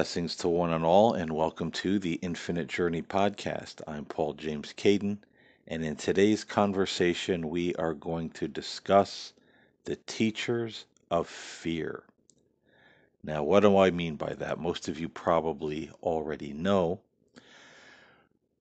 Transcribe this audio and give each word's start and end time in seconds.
Blessings 0.00 0.34
to 0.36 0.48
one 0.48 0.72
and 0.72 0.82
all, 0.82 1.12
and 1.12 1.30
welcome 1.30 1.70
to 1.72 1.98
the 1.98 2.14
Infinite 2.22 2.68
Journey 2.68 3.02
podcast. 3.02 3.82
I'm 3.86 4.06
Paul 4.06 4.32
James 4.32 4.72
Caiden, 4.72 5.18
and 5.68 5.84
in 5.84 5.94
today's 5.94 6.42
conversation, 6.42 7.50
we 7.50 7.74
are 7.74 7.92
going 7.92 8.30
to 8.30 8.48
discuss 8.48 9.34
the 9.84 9.96
teachers 9.96 10.86
of 11.10 11.28
fear. 11.28 12.02
Now, 13.22 13.42
what 13.42 13.60
do 13.60 13.76
I 13.76 13.90
mean 13.90 14.16
by 14.16 14.32
that? 14.32 14.58
Most 14.58 14.88
of 14.88 14.98
you 14.98 15.06
probably 15.06 15.90
already 16.02 16.54
know 16.54 17.00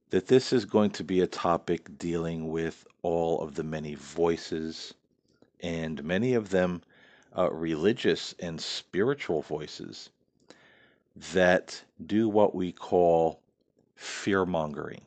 that 0.09 0.27
this 0.27 0.51
is 0.51 0.65
going 0.65 0.89
to 0.89 1.05
be 1.05 1.21
a 1.21 1.27
topic 1.27 1.97
dealing 1.97 2.49
with 2.49 2.85
all 3.01 3.39
of 3.39 3.55
the 3.55 3.63
many 3.63 3.95
voices, 3.95 4.93
and 5.61 6.03
many 6.03 6.33
of 6.33 6.49
them 6.49 6.81
uh, 7.37 7.49
religious 7.49 8.35
and 8.39 8.59
spiritual 8.59 9.41
voices 9.41 10.09
that 11.33 11.83
do 12.05 12.29
what 12.29 12.55
we 12.55 12.71
call 12.71 13.41
fear 13.95 14.45
mongering. 14.45 15.01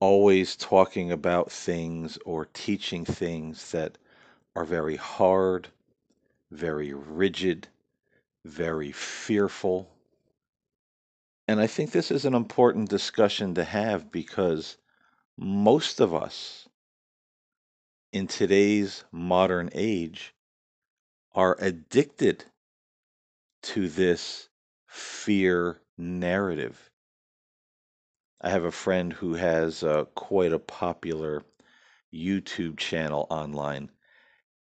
Always 0.00 0.56
talking 0.56 1.12
about 1.12 1.52
things 1.52 2.18
or 2.24 2.46
teaching 2.46 3.04
things 3.04 3.70
that 3.70 3.96
are 4.56 4.64
very 4.64 4.96
hard, 4.96 5.68
very 6.50 6.92
rigid, 6.92 7.68
very 8.44 8.92
fearful. 8.92 9.88
And 11.46 11.60
I 11.60 11.66
think 11.66 11.92
this 11.92 12.10
is 12.10 12.24
an 12.24 12.34
important 12.34 12.88
discussion 12.88 13.54
to 13.54 13.64
have 13.64 14.10
because 14.10 14.76
most 15.36 16.00
of 16.00 16.12
us 16.12 16.68
in 18.12 18.26
today's 18.26 19.04
modern 19.12 19.70
age 19.72 20.34
are 21.34 21.56
addicted 21.60 22.44
to 23.64 23.88
this 23.88 24.48
fear 24.86 25.80
narrative. 25.98 26.90
I 28.40 28.50
have 28.50 28.64
a 28.64 28.70
friend 28.70 29.12
who 29.12 29.34
has 29.34 29.82
uh, 29.82 30.04
quite 30.14 30.52
a 30.52 30.58
popular 30.58 31.42
YouTube 32.12 32.78
channel 32.78 33.26
online 33.30 33.90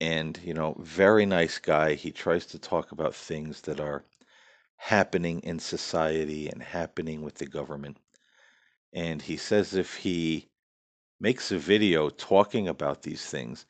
and 0.00 0.38
you 0.42 0.54
know 0.54 0.74
very 0.80 1.26
nice 1.26 1.58
guy 1.58 1.94
he 1.94 2.10
tries 2.10 2.46
to 2.46 2.58
talk 2.58 2.92
about 2.92 3.14
things 3.14 3.62
that 3.62 3.80
are 3.80 4.04
happening 4.76 5.40
in 5.40 5.58
society 5.58 6.48
and 6.48 6.62
happening 6.62 7.22
with 7.22 7.34
the 7.36 7.46
government 7.46 7.98
and 8.94 9.20
he 9.22 9.36
says 9.36 9.74
if 9.74 9.96
he 9.96 10.48
makes 11.20 11.52
a 11.52 11.58
video 11.58 12.08
talking 12.08 12.68
about 12.68 13.02
these 13.02 13.24
things 13.26 13.66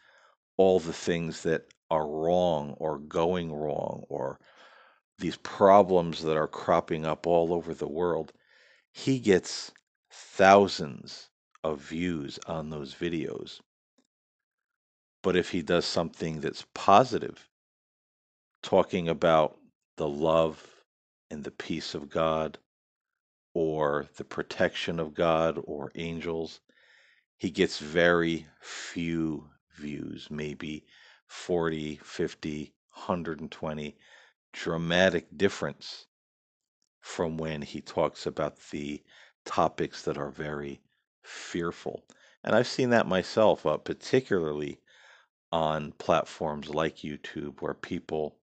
all 0.57 0.79
the 0.79 0.93
things 0.93 1.43
that 1.43 1.67
are 1.91 2.07
wrong 2.07 2.75
or 2.79 2.98
going 2.98 3.53
wrong 3.53 4.05
or 4.09 4.39
these 5.21 5.37
problems 5.39 6.23
that 6.25 6.37
are 6.37 6.49
cropping 6.49 7.07
up 7.07 7.27
all 7.27 7.55
over 7.55 7.75
the 7.75 7.89
world 7.89 8.33
he 8.93 9.21
gets 9.21 9.73
thousands 10.11 11.31
of 11.65 11.81
views 11.81 12.39
on 12.47 12.71
those 12.71 12.95
videos 12.95 13.61
but 15.23 15.37
if 15.37 15.51
he 15.51 15.63
does 15.63 15.85
something 15.85 16.41
that's 16.41 16.65
positive, 16.75 17.48
talking 18.63 19.09
about 19.09 19.59
the 19.97 20.09
love 20.09 20.67
and 21.30 21.45
the 21.45 21.51
peace 21.51 21.95
of 21.95 22.09
God, 22.09 22.59
or 23.53 24.07
the 24.17 24.25
protection 24.25 24.98
of 24.98 25.14
God, 25.14 25.59
or 25.64 25.92
angels, 25.95 26.61
he 27.36 27.51
gets 27.51 27.79
very 27.79 28.47
few 28.61 29.51
views, 29.77 30.29
maybe 30.30 30.86
40, 31.27 31.97
50, 32.03 32.75
120. 32.92 33.98
Dramatic 34.52 35.36
difference 35.36 36.06
from 37.00 37.38
when 37.38 37.62
he 37.62 37.80
talks 37.80 38.27
about 38.27 38.58
the 38.70 39.02
topics 39.44 40.02
that 40.02 40.18
are 40.18 40.30
very 40.30 40.83
fearful. 41.22 42.05
And 42.42 42.55
I've 42.55 42.66
seen 42.66 42.90
that 42.90 43.06
myself, 43.06 43.64
uh, 43.66 43.78
particularly 43.78 44.80
on 45.52 45.92
platforms 45.92 46.68
like 46.68 46.98
YouTube 46.98 47.61
where 47.61 47.74
people 47.74 48.38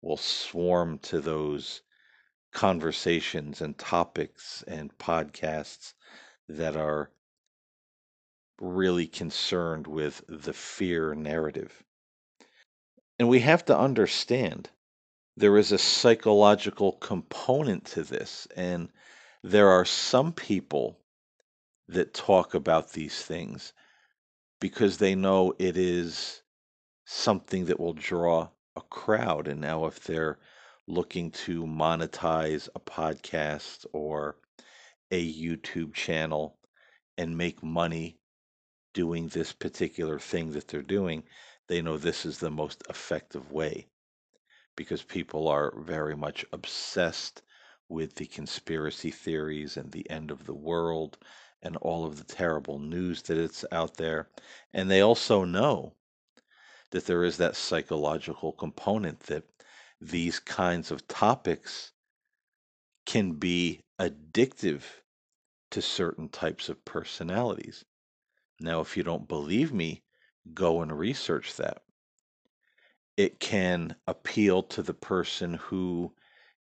will 0.00 0.16
swarm 0.16 0.98
to 0.98 1.20
those 1.20 1.82
conversations 2.52 3.60
and 3.60 3.78
topics 3.78 4.64
and 4.66 4.96
podcasts 4.98 5.94
that 6.48 6.76
are 6.76 7.10
really 8.60 9.06
concerned 9.06 9.86
with 9.86 10.24
the 10.28 10.52
fear 10.52 11.14
narrative. 11.14 11.82
And 13.18 13.28
we 13.28 13.40
have 13.40 13.64
to 13.66 13.78
understand 13.78 14.70
there 15.40 15.56
is 15.56 15.72
a 15.72 15.78
psychological 15.78 16.92
component 16.92 17.86
to 17.86 18.02
this, 18.02 18.46
and 18.56 18.90
there 19.42 19.70
are 19.70 19.86
some 19.86 20.34
people 20.34 20.98
that 21.88 22.12
talk 22.12 22.52
about 22.52 22.92
these 22.92 23.22
things 23.22 23.72
because 24.60 24.98
they 24.98 25.14
know 25.14 25.54
it 25.58 25.78
is 25.78 26.42
something 27.06 27.64
that 27.64 27.80
will 27.80 27.94
draw 27.94 28.50
a 28.76 28.82
crowd. 28.82 29.48
And 29.48 29.62
now, 29.62 29.86
if 29.86 30.00
they're 30.00 30.38
looking 30.86 31.30
to 31.30 31.64
monetize 31.64 32.68
a 32.74 32.80
podcast 32.80 33.86
or 33.94 34.36
a 35.10 35.32
YouTube 35.32 35.94
channel 35.94 36.58
and 37.16 37.38
make 37.38 37.62
money 37.62 38.18
doing 38.92 39.28
this 39.28 39.54
particular 39.54 40.18
thing 40.18 40.52
that 40.52 40.68
they're 40.68 40.82
doing, 40.82 41.22
they 41.66 41.80
know 41.80 41.96
this 41.96 42.26
is 42.26 42.40
the 42.40 42.50
most 42.50 42.82
effective 42.90 43.50
way 43.50 43.86
because 44.80 45.02
people 45.02 45.46
are 45.46 45.74
very 45.76 46.16
much 46.16 46.42
obsessed 46.54 47.42
with 47.90 48.14
the 48.14 48.24
conspiracy 48.24 49.10
theories 49.10 49.76
and 49.76 49.92
the 49.92 50.08
end 50.08 50.30
of 50.30 50.46
the 50.46 50.54
world 50.54 51.18
and 51.60 51.76
all 51.76 52.06
of 52.06 52.16
the 52.16 52.24
terrible 52.24 52.78
news 52.78 53.20
that 53.20 53.36
it's 53.36 53.62
out 53.72 53.98
there. 53.98 54.30
And 54.72 54.90
they 54.90 55.02
also 55.02 55.44
know 55.44 55.92
that 56.92 57.04
there 57.04 57.24
is 57.24 57.36
that 57.36 57.56
psychological 57.56 58.52
component 58.52 59.20
that 59.24 59.44
these 60.00 60.38
kinds 60.38 60.90
of 60.90 61.06
topics 61.06 61.92
can 63.04 63.32
be 63.32 63.82
addictive 64.00 64.80
to 65.72 65.82
certain 65.82 66.30
types 66.30 66.70
of 66.70 66.82
personalities. 66.86 67.84
Now, 68.58 68.80
if 68.80 68.96
you 68.96 69.02
don't 69.02 69.28
believe 69.28 69.74
me, 69.74 70.04
go 70.54 70.80
and 70.80 70.98
research 70.98 71.56
that. 71.56 71.82
It 73.16 73.38
can 73.38 73.94
appeal 74.08 74.64
to 74.64 74.82
the 74.82 74.94
person 74.94 75.54
who 75.54 76.12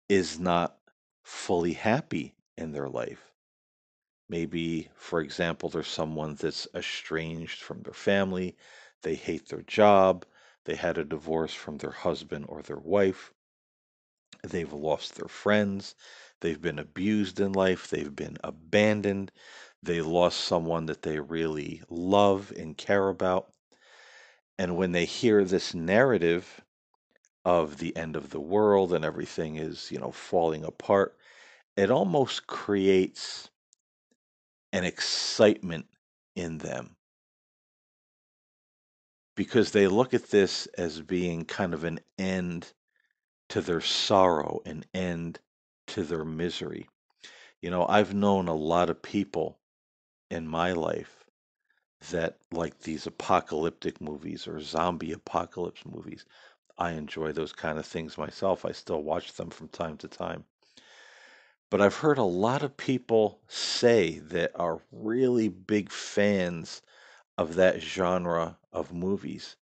is 0.09 0.39
not 0.39 0.79
fully 1.25 1.75
happy 1.75 2.37
in 2.57 2.73
their 2.73 2.89
life. 2.89 3.33
Maybe, 4.31 4.89
for 4.95 5.21
example, 5.21 5.69
there's 5.69 5.87
someone 5.89 6.35
that's 6.35 6.67
estranged 6.75 7.61
from 7.61 7.83
their 7.83 7.93
family, 7.93 8.57
they 9.03 9.15
hate 9.15 9.49
their 9.51 9.61
job. 9.61 10.25
They 10.65 10.77
had 10.77 10.97
a 10.97 11.05
divorce 11.05 11.53
from 11.53 11.77
their 11.77 11.91
husband 11.91 12.47
or 12.49 12.63
their 12.63 12.79
wife. 12.79 13.35
They've 14.43 14.73
lost 14.73 15.15
their 15.15 15.29
friends. 15.29 15.95
They've 16.41 16.61
been 16.61 16.79
abused 16.79 17.41
in 17.41 17.53
life. 17.53 17.89
They've 17.89 18.15
been 18.15 18.37
abandoned. 18.45 19.33
They 19.83 20.03
lost 20.03 20.41
someone 20.41 20.85
that 20.87 21.01
they 21.03 21.21
really 21.21 21.83
love 21.89 22.53
and 22.55 22.77
care 22.77 23.09
about. 23.09 23.51
And 24.61 24.77
when 24.77 24.93
they 24.93 25.07
hear 25.07 25.43
this 25.43 25.73
narrative 25.73 26.61
of 27.47 27.79
the 27.79 27.97
end 27.97 28.15
of 28.15 28.29
the 28.29 28.41
world 28.41 28.93
and 28.93 29.07
everything 29.07 29.57
is, 29.57 29.91
you 29.91 29.99
know, 29.99 30.11
falling 30.11 30.67
apart, 30.67 31.17
it 31.79 31.91
almost 31.91 32.47
creates 32.47 33.49
an 34.71 34.85
excitement 34.85 35.87
in 36.37 36.59
them 36.59 36.95
because 39.35 39.71
they 39.73 39.89
look 39.89 40.13
at 40.13 40.29
this 40.29 40.67
as 40.77 41.01
being 41.01 41.47
kind 41.47 41.73
of 41.73 41.85
an 41.85 41.99
end 42.19 42.75
to 43.49 43.63
their 43.63 43.81
sorrow, 43.81 44.61
an 44.67 44.85
end 44.93 45.39
to 45.87 46.03
their 46.03 46.27
misery. 46.27 46.87
You 47.63 47.71
know, 47.71 47.87
I've 47.87 48.13
known 48.13 48.47
a 48.47 48.55
lot 48.55 48.91
of 48.91 49.01
people 49.01 49.59
in 50.31 50.47
my 50.47 50.73
life 50.73 51.20
that 52.09 52.39
like 52.51 52.81
these 52.81 53.07
apocalyptic 53.07 54.01
movies 54.01 54.49
or 54.49 54.61
zombie 54.61 55.13
apocalypse 55.13 55.85
movies. 55.85 56.25
I 56.79 56.93
enjoy 56.93 57.33
those 57.33 57.53
kind 57.53 57.79
of 57.79 57.85
things 57.85 58.17
myself. 58.17 58.65
I 58.65 58.73
still 58.73 59.03
watch 59.03 59.35
them 59.35 59.51
from 59.51 59.69
time 59.69 59.99
to 59.99 60.09
time. 60.09 60.45
But 61.69 61.81
I've 61.81 61.97
heard 61.97 62.19
a 62.19 62.23
lot 62.23 62.63
of 62.63 62.77
people 62.77 63.41
say 63.47 64.19
that 64.19 64.53
are 64.59 64.83
really 64.91 65.49
big 65.49 65.91
fans 65.91 66.83
of 67.39 67.55
that 67.55 67.81
genre 67.81 68.59
of 68.73 68.93
movies, 68.93 69.57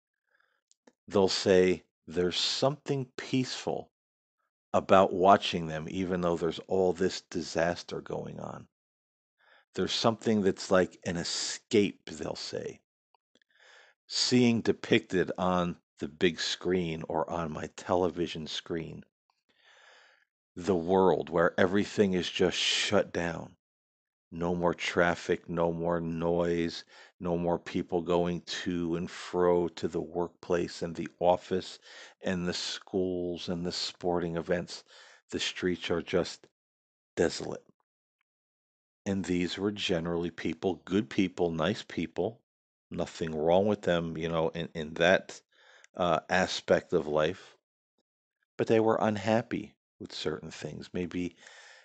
they'll 1.09 1.29
say 1.29 1.85
there's 2.07 2.39
something 2.39 3.07
peaceful 3.17 3.91
about 4.73 5.13
watching 5.13 5.67
them, 5.67 5.87
even 5.91 6.21
though 6.21 6.37
there's 6.37 6.61
all 6.69 6.93
this 6.93 7.23
disaster 7.23 8.01
going 8.01 8.39
on. 8.41 8.69
There's 9.77 9.95
something 9.95 10.43
that's 10.43 10.73
like 10.73 10.99
an 11.07 11.17
escape, 11.19 12.11
they'll 12.11 12.37
say. 12.37 12.81
Seeing 14.09 14.63
depicted 14.63 15.33
on 15.39 15.79
the 15.99 16.09
big 16.09 16.41
screen 16.41 17.05
or 17.09 17.31
on 17.31 17.53
my 17.53 17.69
television 17.77 18.49
screen. 18.49 19.05
the 20.57 20.77
world 20.77 21.31
where 21.31 21.59
everything 21.61 22.15
is 22.15 22.31
just 22.31 22.59
shut 22.59 23.13
down. 23.13 23.57
No 24.33 24.55
more 24.55 24.75
traffic, 24.75 25.49
no 25.49 25.73
more 25.73 26.01
noise, 26.01 26.85
no 27.21 27.39
more 27.39 27.59
people 27.59 28.03
going 28.03 28.43
to 28.43 28.97
and 28.97 29.11
fro 29.11 29.69
to 29.69 29.89
the 29.89 30.01
workplace 30.01 30.83
and 30.83 30.97
the 30.97 31.09
office 31.21 31.81
and 32.23 32.49
the 32.49 32.55
schools 32.55 33.49
and 33.51 33.67
the 33.67 33.73
sporting 33.73 34.37
events. 34.37 34.85
The 35.31 35.41
streets 35.41 35.91
are 35.91 36.03
just 36.03 36.49
desolate. 37.17 37.66
And 39.07 39.25
these 39.25 39.57
were 39.57 39.73
generally 39.73 40.31
people, 40.31 40.83
good 40.85 41.09
people, 41.09 41.51
nice 41.51 41.83
people, 41.83 42.43
nothing 42.91 43.35
wrong 43.35 43.67
with 43.67 43.81
them, 43.83 44.19
you 44.19 44.29
know, 44.29 44.51
in, 44.51 44.69
in 44.75 44.93
that 44.95 45.41
uh, 45.97 46.21
aspect 46.29 46.93
of 46.93 47.07
life. 47.07 47.57
But 48.59 48.67
they 48.67 48.81
were 48.81 48.99
unhappy 49.01 49.77
with 49.99 50.13
certain 50.13 50.51
things. 50.51 50.91
Maybe, 50.93 51.37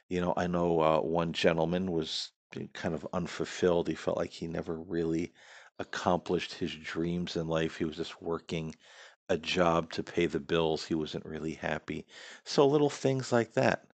you 0.09 0.21
know, 0.21 0.33
I 0.37 0.47
know 0.47 0.81
uh, 0.81 1.01
one 1.01 1.33
gentleman 1.33 1.91
was 1.91 2.31
kind 2.73 2.95
of 2.95 3.07
unfulfilled. 3.13 3.87
He 3.87 3.95
felt 3.95 4.17
like 4.17 4.31
he 4.31 4.47
never 4.47 4.75
really 4.75 5.33
accomplished 5.79 6.55
his 6.55 6.75
dreams 6.75 7.37
in 7.37 7.47
life. 7.47 7.77
He 7.77 7.85
was 7.85 7.97
just 7.97 8.21
working 8.21 8.75
a 9.29 9.37
job 9.37 9.91
to 9.93 10.03
pay 10.03 10.25
the 10.27 10.39
bills. 10.39 10.85
He 10.85 10.95
wasn't 10.95 11.25
really 11.25 11.53
happy. 11.55 12.07
So 12.45 12.67
little 12.67 12.89
things 12.89 13.31
like 13.31 13.53
that 13.53 13.85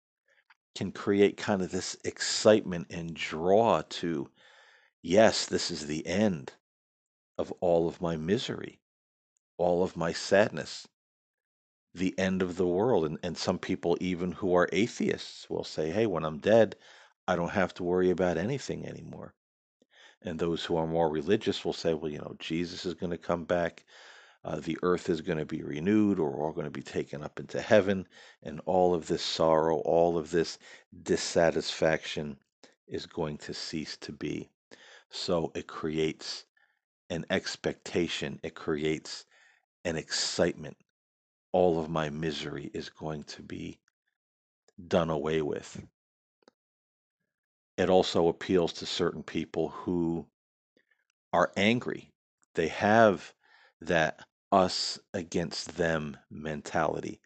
can 0.76 0.93
create 0.93 1.37
kind 1.37 1.62
of 1.62 1.73
this 1.73 1.96
excitement 2.05 2.87
and 2.90 3.14
draw 3.14 3.82
to, 3.88 4.28
yes, 5.02 5.46
this 5.46 5.70
is 5.70 5.87
the 5.87 6.06
end 6.06 6.52
of 7.38 7.52
all 7.61 7.88
of 7.88 8.00
my 8.00 8.17
misery, 8.17 8.78
all 9.56 9.82
of 9.82 9.96
my 9.96 10.12
sadness, 10.12 10.87
the 11.94 12.14
end 12.19 12.43
of 12.43 12.56
the 12.56 12.67
world. 12.67 13.06
And, 13.06 13.19
and 13.23 13.38
some 13.38 13.58
people, 13.58 13.96
even 14.00 14.32
who 14.32 14.55
are 14.55 14.69
atheists, 14.73 15.49
will 15.49 15.64
say, 15.64 15.90
hey, 15.90 16.06
when 16.06 16.25
I'm 16.25 16.38
dead, 16.38 16.76
I 17.26 17.37
don't 17.37 17.52
have 17.52 17.73
to 17.75 17.82
worry 17.82 18.11
about 18.11 18.37
anything 18.37 18.87
anymore. 18.87 19.34
And 20.23 20.38
those 20.38 20.64
who 20.64 20.76
are 20.76 20.87
more 20.87 21.08
religious 21.08 21.64
will 21.64 21.73
say, 21.73 21.94
well, 21.94 22.12
you 22.12 22.19
know, 22.19 22.37
Jesus 22.38 22.84
is 22.84 22.94
going 22.94 23.12
to 23.12 23.19
come 23.19 23.44
back. 23.44 23.84
Uh, 24.46 24.60
the 24.60 24.78
earth 24.84 25.10
is 25.10 25.22
going 25.22 25.38
to 25.38 25.44
be 25.44 25.64
renewed, 25.64 26.20
or 26.20 26.32
all 26.37 26.52
going 26.52 26.66
to 26.66 26.70
be 26.70 26.81
taken 26.81 27.20
up 27.20 27.40
into 27.40 27.60
heaven, 27.60 28.06
and 28.44 28.60
all 28.64 28.94
of 28.94 29.08
this 29.08 29.22
sorrow, 29.22 29.78
all 29.78 30.16
of 30.16 30.31
this 30.31 30.56
dissatisfaction 31.02 32.37
is 32.87 33.06
going 33.06 33.37
to 33.37 33.52
cease 33.52 33.96
to 33.96 34.12
be. 34.12 34.48
So 35.10 35.50
it 35.56 35.66
creates 35.66 36.44
an 37.10 37.26
expectation, 37.28 38.38
it 38.44 38.54
creates 38.54 39.25
an 39.84 39.96
excitement. 39.96 40.76
All 41.50 41.81
of 41.81 41.90
my 41.90 42.08
misery 42.10 42.70
is 42.72 42.88
going 42.88 43.25
to 43.25 43.42
be 43.42 43.81
done 44.87 45.10
away 45.10 45.42
with. 45.42 45.84
It 47.76 47.90
also 47.90 48.28
appeals 48.28 48.75
to 48.75 48.87
certain 48.87 49.25
people 49.25 49.70
who 49.70 50.25
are 51.32 51.52
angry. 51.56 52.12
They 52.54 52.69
have 52.69 53.34
that 53.81 54.20
us 54.56 54.99
against 55.12 55.76
them 55.76 56.17
mentality. 56.31 57.20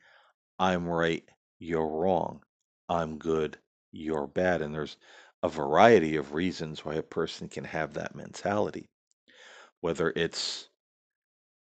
I'm 0.58 0.88
right, 0.88 1.22
you're 1.60 1.86
wrong. 1.86 2.42
I'm 2.88 3.18
good, 3.18 3.56
you're 3.92 4.26
bad. 4.26 4.62
And 4.62 4.74
there's 4.74 4.96
a 5.44 5.48
variety 5.48 6.16
of 6.16 6.34
reasons 6.34 6.84
why 6.84 6.96
a 6.96 7.02
person 7.02 7.48
can 7.48 7.62
have 7.64 7.94
that 7.94 8.16
mentality. 8.16 8.90
Whether 9.80 10.12
it's 10.16 10.68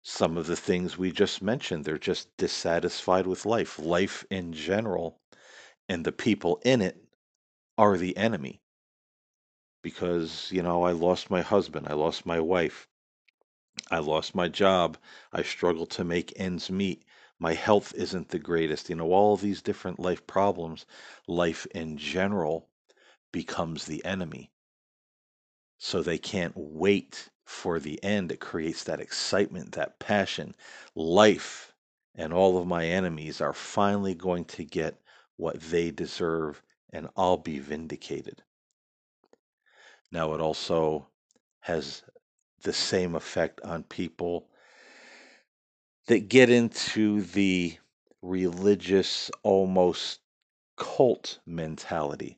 some 0.04 0.38
of 0.38 0.48
the 0.48 0.56
things 0.56 0.98
we 0.98 1.12
just 1.12 1.42
mentioned, 1.42 1.84
they're 1.84 1.98
just 1.98 2.30
dissatisfied 2.38 3.28
with 3.28 3.46
life. 3.46 3.78
Life 3.78 4.24
in 4.32 4.54
general 4.54 5.20
and 5.90 6.06
the 6.06 6.14
people 6.14 6.62
in 6.64 6.82
it 6.82 6.98
are 7.78 7.98
the 7.98 8.16
enemy. 8.16 8.62
Because, 9.84 10.50
you 10.50 10.64
know, 10.64 10.84
I 10.84 10.94
lost 10.94 11.30
my 11.30 11.42
husband, 11.42 11.88
I 11.90 11.94
lost 11.94 12.26
my 12.26 12.40
wife, 12.40 12.88
I 13.90 14.00
lost 14.00 14.36
my 14.36 14.48
job. 14.48 14.98
I 15.32 15.44
struggle 15.44 15.86
to 15.88 16.04
make 16.04 16.34
ends 16.36 16.70
meet. 16.70 17.04
My 17.40 17.54
health 17.54 17.94
isn't 17.96 18.30
the 18.30 18.40
greatest. 18.40 18.90
You 18.90 18.96
know, 18.96 19.12
all 19.12 19.38
these 19.38 19.62
different 19.62 20.00
life 20.00 20.26
problems, 20.28 20.86
life 21.28 21.66
in 21.68 21.98
general 21.98 22.70
becomes 23.32 23.86
the 23.86 24.04
enemy. 24.04 24.52
So 25.78 26.02
they 26.02 26.18
can't 26.18 26.54
wait 26.56 27.30
for 27.46 27.80
the 27.80 28.04
end. 28.04 28.32
It 28.32 28.40
creates 28.40 28.84
that 28.86 29.00
excitement, 29.00 29.74
that 29.74 30.00
passion. 30.00 30.56
Life 30.96 31.74
and 32.16 32.34
all 32.34 32.58
of 32.58 32.68
my 32.68 32.86
enemies 32.86 33.40
are 33.42 33.54
finally 33.54 34.16
going 34.16 34.46
to 34.46 34.66
get 34.66 35.00
what 35.36 35.62
they 35.62 35.92
deserve, 35.92 36.62
and 36.92 37.08
I'll 37.16 37.38
be 37.38 37.60
vindicated. 37.60 38.44
Now, 40.12 40.34
it 40.34 40.42
also 40.42 41.08
has 41.60 42.04
the 42.64 42.74
same 42.74 43.16
effect 43.16 43.62
on 43.62 43.84
people 43.84 44.48
that 46.08 46.30
get 46.30 46.50
into 46.50 47.22
the 47.22 47.78
religious, 48.22 49.30
almost 49.44 50.20
cult 50.78 51.40
mentality, 51.46 52.38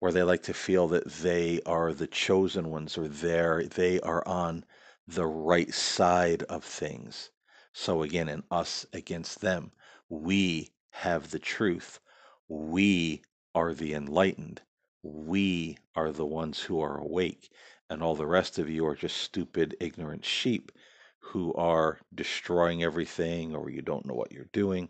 where 0.00 0.12
they 0.12 0.22
like 0.22 0.42
to 0.42 0.54
feel 0.54 0.88
that 0.88 1.06
they 1.06 1.60
are 1.66 1.92
the 1.92 2.06
chosen 2.06 2.70
ones 2.70 2.98
or 2.98 3.08
they 3.08 3.68
they 3.74 4.00
are 4.00 4.26
on 4.26 4.64
the 5.06 5.26
right 5.26 5.72
side 5.72 6.42
of 6.44 6.64
things. 6.64 7.30
So 7.72 8.02
again, 8.02 8.28
in 8.28 8.42
us 8.50 8.86
against 8.92 9.40
them. 9.40 9.72
We 10.08 10.70
have 10.90 11.30
the 11.30 11.38
truth. 11.38 12.00
We 12.48 13.22
are 13.54 13.74
the 13.74 13.94
enlightened. 13.94 14.62
We 15.02 15.78
are 15.94 16.12
the 16.12 16.26
ones 16.26 16.60
who 16.60 16.80
are 16.80 16.98
awake 16.98 17.50
and 17.90 18.02
all 18.02 18.14
the 18.14 18.26
rest 18.26 18.58
of 18.58 18.70
you 18.70 18.86
are 18.86 18.94
just 18.94 19.16
stupid, 19.16 19.76
ignorant 19.80 20.24
sheep 20.24 20.72
who 21.18 21.52
are 21.54 22.00
destroying 22.14 22.82
everything 22.82 23.54
or 23.54 23.68
you 23.70 23.82
don't 23.82 24.06
know 24.06 24.14
what 24.14 24.32
you're 24.32 24.44
doing. 24.52 24.88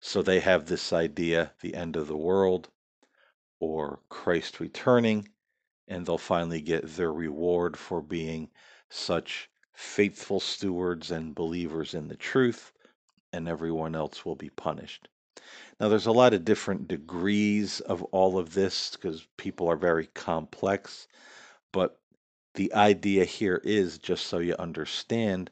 So 0.00 0.22
they 0.22 0.40
have 0.40 0.66
this 0.66 0.92
idea, 0.92 1.52
the 1.60 1.74
end 1.74 1.96
of 1.96 2.08
the 2.08 2.16
world 2.16 2.70
or 3.58 4.00
Christ 4.08 4.58
returning, 4.58 5.28
and 5.86 6.06
they'll 6.06 6.16
finally 6.18 6.62
get 6.62 6.86
their 6.96 7.12
reward 7.12 7.76
for 7.76 8.00
being 8.00 8.50
such 8.88 9.50
faithful 9.72 10.40
stewards 10.40 11.10
and 11.10 11.34
believers 11.34 11.94
in 11.94 12.08
the 12.08 12.16
truth, 12.16 12.72
and 13.32 13.48
everyone 13.48 13.94
else 13.94 14.24
will 14.24 14.36
be 14.36 14.50
punished. 14.50 15.08
Now, 15.78 15.88
there's 15.88 16.06
a 16.06 16.12
lot 16.12 16.34
of 16.34 16.44
different 16.44 16.88
degrees 16.88 17.80
of 17.80 18.02
all 18.04 18.38
of 18.38 18.54
this 18.54 18.90
because 18.90 19.26
people 19.36 19.68
are 19.68 19.76
very 19.76 20.08
complex, 20.08 21.08
but 21.72 21.98
the 22.54 22.72
idea 22.74 23.24
here 23.24 23.60
is 23.64 23.98
just 23.98 24.26
so 24.26 24.38
you 24.38 24.54
understand 24.58 25.50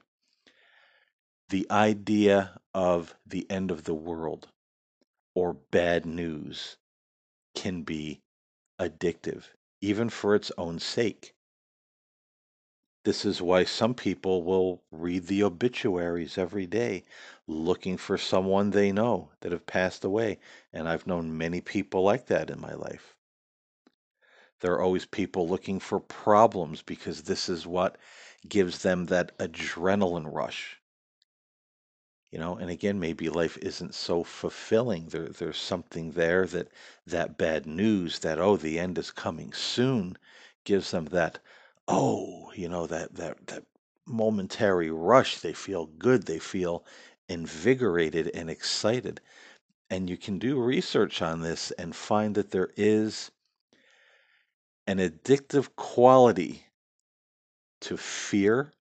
the 1.48 1.66
idea 1.70 2.60
of 2.74 3.14
the 3.26 3.50
end 3.50 3.70
of 3.70 3.84
the 3.84 3.94
world 3.94 4.48
or 5.34 5.54
bad 5.54 6.04
news 6.06 6.76
can 7.54 7.82
be 7.82 8.20
addictive, 8.78 9.44
even 9.80 10.10
for 10.10 10.34
its 10.34 10.52
own 10.58 10.78
sake. 10.78 11.34
This 13.08 13.24
is 13.24 13.40
why 13.40 13.64
some 13.64 13.94
people 13.94 14.42
will 14.42 14.82
read 14.90 15.28
the 15.28 15.42
obituaries 15.42 16.36
every 16.36 16.66
day 16.66 17.04
looking 17.46 17.96
for 17.96 18.18
someone 18.18 18.70
they 18.70 18.92
know 18.92 19.30
that 19.40 19.50
have 19.50 19.64
passed 19.64 20.04
away. 20.04 20.38
And 20.74 20.86
I've 20.86 21.06
known 21.06 21.38
many 21.38 21.62
people 21.62 22.02
like 22.02 22.26
that 22.26 22.50
in 22.50 22.60
my 22.60 22.74
life. 22.74 23.16
There 24.60 24.74
are 24.74 24.82
always 24.82 25.06
people 25.06 25.48
looking 25.48 25.80
for 25.80 26.00
problems 26.00 26.82
because 26.82 27.22
this 27.22 27.48
is 27.48 27.66
what 27.66 27.96
gives 28.46 28.82
them 28.82 29.06
that 29.06 29.34
adrenaline 29.38 30.30
rush. 30.30 30.78
You 32.30 32.38
know, 32.38 32.56
and 32.56 32.68
again, 32.68 33.00
maybe 33.00 33.30
life 33.30 33.56
isn't 33.62 33.94
so 33.94 34.22
fulfilling. 34.22 35.06
There, 35.06 35.30
there's 35.30 35.56
something 35.56 36.10
there 36.10 36.46
that 36.48 36.68
that 37.06 37.38
bad 37.38 37.64
news, 37.64 38.18
that 38.18 38.38
oh, 38.38 38.58
the 38.58 38.78
end 38.78 38.98
is 38.98 39.10
coming 39.10 39.54
soon, 39.54 40.18
gives 40.64 40.90
them 40.90 41.06
that 41.06 41.38
oh, 41.88 42.52
you 42.54 42.68
know, 42.68 42.86
that 42.86 43.16
that 43.16 43.46
that 43.48 43.64
momentary 44.06 44.90
rush. 44.90 45.40
They 45.40 45.52
feel 45.52 45.86
good. 45.86 46.26
They 46.26 46.38
feel 46.38 46.84
invigorated 47.28 48.30
and 48.34 48.48
excited. 48.50 49.20
And 49.90 50.08
you 50.10 50.16
can 50.16 50.38
do 50.38 50.60
research 50.60 51.22
on 51.22 51.40
this 51.42 51.70
and 51.72 51.96
find 51.96 52.34
that 52.36 52.50
there 52.50 52.70
is 52.76 53.30
an 54.86 54.98
addictive 54.98 55.76
quality 55.76 56.64
to 57.80 57.96
fear 57.96 58.72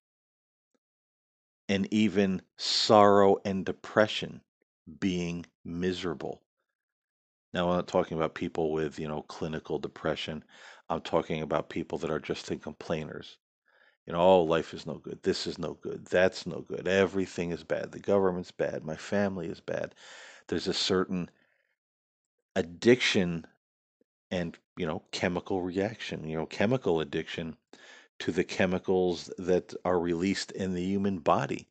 and 1.68 1.92
even 1.92 2.42
sorrow 2.56 3.36
and 3.44 3.64
depression, 3.64 4.40
being 5.00 5.44
miserable. 5.64 6.42
Now, 7.52 7.68
I'm 7.70 7.76
not 7.76 7.88
talking 7.88 8.16
about 8.16 8.34
people 8.34 8.72
with, 8.72 8.98
you 8.98 9.08
know, 9.08 9.22
clinical 9.22 9.78
depression. 9.78 10.44
I'm 10.90 11.00
talking 11.02 11.42
about 11.42 11.68
people 11.68 11.98
that 11.98 12.10
are 12.10 12.20
just 12.20 12.50
in 12.50 12.58
complainers. 12.60 13.36
You 14.06 14.14
know, 14.14 14.20
oh, 14.20 14.42
life 14.42 14.72
is 14.72 14.86
no 14.86 14.94
good. 14.94 15.22
This 15.22 15.46
is 15.46 15.58
no 15.58 15.74
good. 15.74 16.06
That's 16.06 16.46
no 16.46 16.60
good. 16.62 16.88
Everything 16.88 17.52
is 17.52 17.62
bad. 17.62 17.92
The 17.92 17.98
government's 17.98 18.50
bad. 18.50 18.84
My 18.84 18.96
family 18.96 19.48
is 19.48 19.60
bad. 19.60 19.94
There's 20.46 20.66
a 20.66 20.74
certain 20.74 21.30
addiction 22.56 23.46
and, 24.30 24.56
you 24.76 24.86
know, 24.86 25.02
chemical 25.12 25.60
reaction, 25.62 26.26
you 26.26 26.36
know, 26.36 26.46
chemical 26.46 27.00
addiction 27.00 27.56
to 28.20 28.32
the 28.32 28.44
chemicals 28.44 29.30
that 29.38 29.74
are 29.84 30.00
released 30.00 30.52
in 30.52 30.74
the 30.74 30.82
human 30.82 31.18
body 31.18 31.68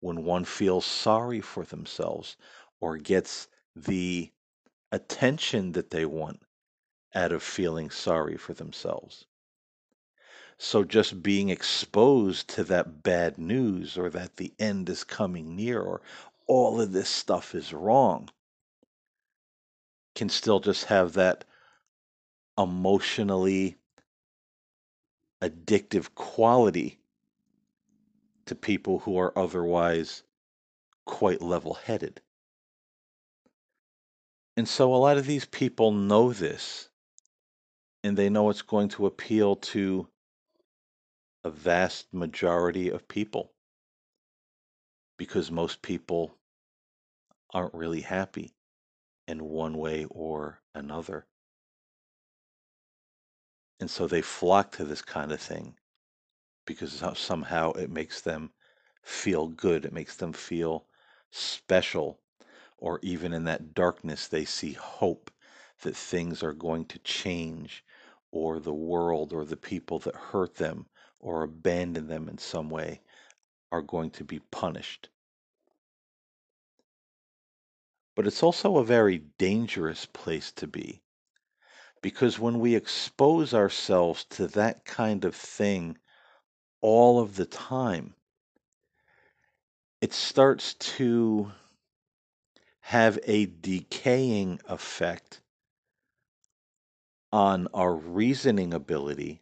when 0.00 0.24
one 0.24 0.44
feels 0.44 0.84
sorry 0.84 1.40
for 1.40 1.64
themselves 1.64 2.36
or 2.80 2.96
gets 2.98 3.48
the 3.74 4.30
attention 4.92 5.72
that 5.72 5.90
they 5.90 6.04
want 6.04 6.42
out 7.14 7.32
of 7.32 7.42
feeling 7.42 7.90
sorry 7.90 8.36
for 8.36 8.54
themselves. 8.54 9.24
So 10.58 10.84
just 10.84 11.22
being 11.22 11.48
exposed 11.48 12.48
to 12.48 12.64
that 12.64 13.02
bad 13.02 13.38
news 13.38 13.96
or 13.96 14.10
that 14.10 14.36
the 14.36 14.52
end 14.58 14.88
is 14.88 15.04
coming 15.04 15.56
near 15.56 15.80
or 15.80 16.02
all 16.46 16.80
of 16.80 16.92
this 16.92 17.08
stuff 17.08 17.54
is 17.54 17.72
wrong 17.72 18.28
can 20.14 20.28
still 20.28 20.60
just 20.60 20.84
have 20.84 21.14
that 21.14 21.46
emotionally 22.58 23.78
addictive 25.40 26.14
quality 26.14 26.98
to 28.44 28.54
people 28.54 28.98
who 28.98 29.16
are 29.16 29.32
otherwise 29.38 30.22
quite 31.06 31.40
level 31.40 31.72
headed. 31.72 32.20
And 34.58 34.68
so 34.68 34.94
a 34.94 34.96
lot 34.96 35.16
of 35.16 35.24
these 35.24 35.46
people 35.46 35.90
know 35.90 36.34
this 36.34 36.89
and 38.02 38.16
they 38.16 38.28
know 38.30 38.50
it's 38.50 38.62
going 38.62 38.88
to 38.88 39.06
appeal 39.06 39.56
to 39.56 40.08
a 41.44 41.50
vast 41.50 42.12
majority 42.12 42.88
of 42.88 43.08
people 43.08 43.52
because 45.18 45.50
most 45.50 45.82
people 45.82 46.34
aren't 47.52 47.74
really 47.74 48.00
happy 48.00 48.54
in 49.26 49.44
one 49.44 49.76
way 49.76 50.06
or 50.10 50.60
another. 50.74 51.26
And 53.80 53.90
so 53.90 54.06
they 54.06 54.22
flock 54.22 54.72
to 54.72 54.84
this 54.84 55.02
kind 55.02 55.32
of 55.32 55.40
thing 55.40 55.74
because 56.66 57.02
somehow 57.18 57.72
it 57.72 57.90
makes 57.90 58.20
them 58.20 58.50
feel 59.02 59.48
good, 59.48 59.84
it 59.84 59.92
makes 59.92 60.16
them 60.16 60.32
feel 60.32 60.86
special, 61.30 62.20
or 62.78 62.98
even 63.02 63.32
in 63.32 63.44
that 63.44 63.74
darkness, 63.74 64.28
they 64.28 64.44
see 64.44 64.72
hope 64.72 65.30
that 65.82 65.96
things 65.96 66.42
are 66.42 66.52
going 66.52 66.84
to 66.86 66.98
change, 67.00 67.84
or 68.32 68.60
the 68.60 68.74
world 68.74 69.32
or 69.32 69.44
the 69.44 69.56
people 69.56 69.98
that 70.00 70.14
hurt 70.14 70.54
them 70.56 70.86
or 71.18 71.42
abandon 71.42 72.06
them 72.06 72.28
in 72.28 72.38
some 72.38 72.70
way 72.70 73.00
are 73.72 73.82
going 73.82 74.10
to 74.10 74.24
be 74.24 74.38
punished. 74.50 75.08
But 78.16 78.26
it's 78.26 78.42
also 78.42 78.76
a 78.76 78.84
very 78.84 79.18
dangerous 79.38 80.06
place 80.06 80.52
to 80.52 80.66
be 80.66 81.00
because 82.02 82.38
when 82.38 82.60
we 82.60 82.74
expose 82.74 83.54
ourselves 83.54 84.24
to 84.30 84.46
that 84.48 84.84
kind 84.84 85.24
of 85.24 85.34
thing 85.34 85.98
all 86.80 87.20
of 87.20 87.36
the 87.36 87.46
time, 87.46 88.14
it 90.00 90.12
starts 90.12 90.74
to 90.74 91.52
have 92.80 93.18
a 93.24 93.46
decaying 93.46 94.60
effect 94.66 95.40
on 97.32 97.68
our 97.74 97.94
reasoning 97.94 98.74
ability 98.74 99.40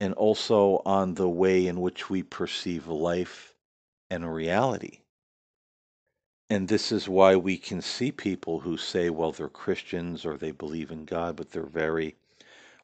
and 0.00 0.14
also 0.14 0.82
on 0.84 1.14
the 1.14 1.28
way 1.28 1.66
in 1.66 1.80
which 1.80 2.10
we 2.10 2.22
perceive 2.22 2.86
life 2.86 3.54
and 4.10 4.32
reality. 4.32 5.00
And 6.48 6.68
this 6.68 6.92
is 6.92 7.08
why 7.08 7.34
we 7.34 7.56
can 7.58 7.82
see 7.82 8.12
people 8.12 8.60
who 8.60 8.76
say, 8.76 9.10
well, 9.10 9.32
they're 9.32 9.48
Christians 9.48 10.24
or 10.24 10.36
they 10.36 10.52
believe 10.52 10.92
in 10.92 11.04
God, 11.04 11.36
but 11.36 11.50
they're 11.50 11.64
very 11.64 12.14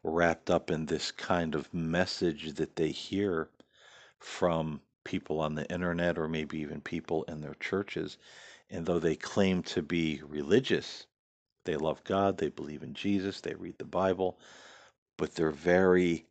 wrapped 0.02 0.50
up 0.50 0.70
in 0.70 0.86
this 0.86 1.12
kind 1.12 1.54
of 1.54 1.72
message 1.72 2.54
that 2.54 2.74
they 2.74 2.90
hear 2.90 3.48
from 4.18 4.80
people 5.04 5.40
on 5.40 5.54
the 5.54 5.70
internet 5.70 6.18
or 6.18 6.26
maybe 6.28 6.58
even 6.58 6.80
people 6.80 7.22
in 7.24 7.40
their 7.40 7.54
churches. 7.54 8.18
And 8.68 8.86
though 8.86 8.98
they 8.98 9.14
claim 9.14 9.62
to 9.64 9.82
be 9.82 10.20
religious, 10.26 11.06
they 11.64 11.76
love 11.76 12.02
God, 12.04 12.38
they 12.38 12.48
believe 12.48 12.82
in 12.82 12.94
Jesus, 12.94 13.40
they 13.40 13.54
read 13.54 13.78
the 13.78 13.84
Bible, 13.84 14.38
but 15.16 15.34
they're 15.34 15.50
very 15.50 16.26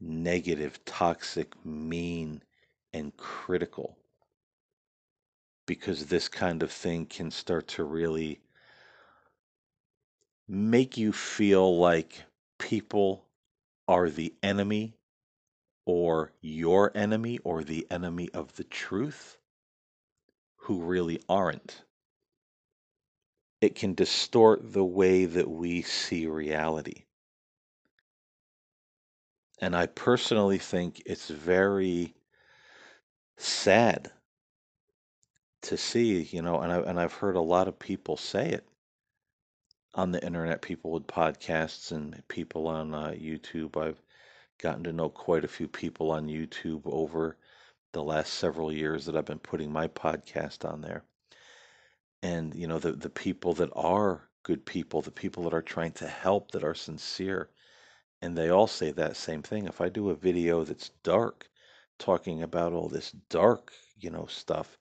negative, 0.00 0.84
toxic, 0.84 1.54
mean, 1.64 2.42
and 2.92 3.16
critical 3.16 3.96
because 5.66 6.06
this 6.06 6.28
kind 6.28 6.62
of 6.62 6.70
thing 6.70 7.06
can 7.06 7.30
start 7.30 7.68
to 7.68 7.84
really 7.84 8.40
make 10.48 10.96
you 10.96 11.12
feel 11.12 11.78
like 11.78 12.24
people 12.58 13.24
are 13.88 14.10
the 14.10 14.34
enemy 14.42 14.94
or 15.86 16.32
your 16.40 16.96
enemy 16.96 17.38
or 17.44 17.64
the 17.64 17.86
enemy 17.90 18.28
of 18.34 18.54
the 18.56 18.64
truth 18.64 19.36
who 20.56 20.82
really 20.82 21.20
aren't. 21.28 21.82
It 23.62 23.76
can 23.76 23.94
distort 23.94 24.72
the 24.72 24.84
way 24.84 25.24
that 25.24 25.48
we 25.48 25.82
see 25.82 26.26
reality. 26.26 27.04
And 29.60 29.76
I 29.76 29.86
personally 29.86 30.58
think 30.58 31.00
it's 31.06 31.28
very 31.28 32.16
sad 33.36 34.10
to 35.62 35.76
see, 35.76 36.22
you 36.22 36.42
know, 36.42 36.58
and 36.58 36.72
I 36.72 36.78
and 36.80 36.98
I've 36.98 37.12
heard 37.12 37.36
a 37.36 37.40
lot 37.40 37.68
of 37.68 37.78
people 37.78 38.16
say 38.16 38.48
it 38.48 38.66
on 39.94 40.10
the 40.10 40.24
internet, 40.26 40.60
people 40.60 40.90
with 40.90 41.06
podcasts 41.06 41.92
and 41.92 42.20
people 42.26 42.66
on 42.66 42.92
uh, 42.92 43.10
YouTube. 43.10 43.76
I've 43.80 44.02
gotten 44.58 44.82
to 44.82 44.92
know 44.92 45.08
quite 45.08 45.44
a 45.44 45.48
few 45.48 45.68
people 45.68 46.10
on 46.10 46.26
YouTube 46.26 46.82
over 46.86 47.36
the 47.92 48.02
last 48.02 48.34
several 48.34 48.72
years 48.72 49.06
that 49.06 49.16
I've 49.16 49.24
been 49.24 49.38
putting 49.38 49.70
my 49.70 49.86
podcast 49.86 50.68
on 50.68 50.80
there. 50.80 51.04
And 52.22 52.54
you 52.54 52.66
know, 52.66 52.78
the 52.78 52.92
the 52.92 53.10
people 53.10 53.54
that 53.54 53.70
are 53.74 54.28
good 54.42 54.64
people, 54.64 55.02
the 55.02 55.10
people 55.10 55.44
that 55.44 55.54
are 55.54 55.62
trying 55.62 55.92
to 55.92 56.08
help, 56.08 56.50
that 56.52 56.64
are 56.64 56.74
sincere, 56.74 57.50
and 58.22 58.36
they 58.36 58.48
all 58.50 58.66
say 58.66 58.90
that 58.92 59.16
same 59.16 59.42
thing. 59.42 59.66
If 59.66 59.80
I 59.80 59.88
do 59.88 60.10
a 60.10 60.14
video 60.14 60.64
that's 60.64 60.90
dark, 61.02 61.50
talking 61.98 62.42
about 62.42 62.72
all 62.72 62.88
this 62.88 63.12
dark, 63.28 63.72
you 63.96 64.10
know, 64.10 64.26
stuff, 64.26 64.78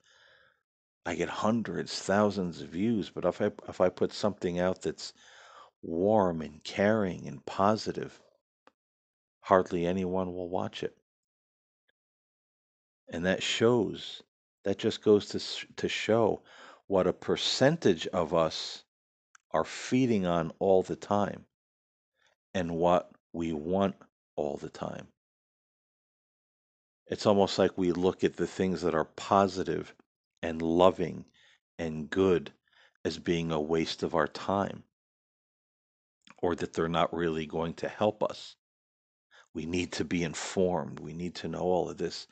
I 1.06 1.14
get 1.16 1.30
hundreds, 1.30 2.00
thousands 2.02 2.62
of 2.62 2.70
views, 2.70 3.12
but 3.12 3.24
if 3.26 3.40
I 3.42 3.52
if 3.70 3.82
I 3.82 3.90
put 3.90 4.14
something 4.14 4.60
out 4.60 4.82
that's 4.82 5.14
warm 5.82 6.42
and 6.42 6.64
caring 6.64 7.28
and 7.28 7.46
positive, 7.46 8.20
hardly 9.42 9.86
anyone 9.86 10.34
will 10.34 10.50
watch 10.50 10.84
it. 10.84 10.98
And 13.10 13.26
that 13.26 13.44
shows 13.44 14.24
that 14.64 14.80
just 14.80 15.04
goes 15.04 15.28
to 15.28 15.68
to 15.76 15.88
show 15.90 16.42
what 16.92 17.08
a 17.08 17.14
percentage 17.14 18.06
of 18.08 18.34
us 18.34 18.84
are 19.52 19.64
feeding 19.64 20.26
on 20.26 20.52
all 20.60 20.84
the 20.84 20.96
time 20.98 21.46
and 22.54 22.70
what 22.70 23.10
we 23.32 23.54
want 23.54 23.96
all 24.36 24.58
the 24.58 24.70
time. 24.70 25.08
It's 27.08 27.26
almost 27.26 27.58
like 27.58 27.78
we 27.78 27.94
look 27.94 28.26
at 28.26 28.36
the 28.36 28.46
things 28.46 28.82
that 28.82 28.94
are 28.94 29.06
positive 29.06 29.96
and 30.44 30.62
loving 30.62 31.24
and 31.80 32.10
good 32.10 32.52
as 33.06 33.18
being 33.18 33.54
a 33.54 33.62
waste 33.62 34.04
of 34.04 34.14
our 34.14 34.28
time 34.28 34.84
or 36.40 36.56
that 36.56 36.74
they're 36.74 36.90
not 36.90 37.14
really 37.14 37.46
going 37.46 37.74
to 37.76 37.88
help 37.88 38.22
us. 38.22 38.58
We 39.54 39.66
need 39.66 39.94
to 39.94 40.04
be 40.04 40.24
informed. 40.24 41.00
We 41.00 41.14
need 41.14 41.36
to 41.36 41.48
know 41.48 41.62
all 41.62 41.90
of 41.90 41.96
this 41.96 42.28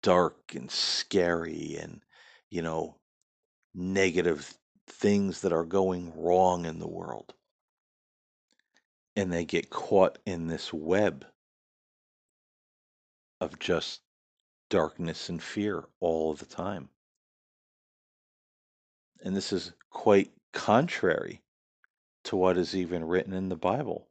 dark 0.00 0.54
and 0.54 0.70
scary 0.70 1.76
and, 1.76 2.02
you 2.50 2.62
know, 2.62 2.99
negative 3.74 4.54
things 4.86 5.40
that 5.42 5.52
are 5.52 5.64
going 5.64 6.12
wrong 6.16 6.64
in 6.64 6.78
the 6.78 6.88
world. 6.88 7.34
And 9.16 9.32
they 9.32 9.44
get 9.44 9.70
caught 9.70 10.18
in 10.26 10.46
this 10.46 10.72
web 10.72 11.26
of 13.40 13.58
just 13.58 14.00
darkness 14.68 15.28
and 15.28 15.42
fear 15.42 15.84
all 16.00 16.34
the 16.34 16.46
time. 16.46 16.88
And 19.22 19.36
this 19.36 19.52
is 19.52 19.72
quite 19.90 20.30
contrary 20.52 21.42
to 22.24 22.36
what 22.36 22.56
is 22.56 22.74
even 22.76 23.04
written 23.04 23.32
in 23.32 23.48
the 23.48 23.56
Bible. 23.56 24.08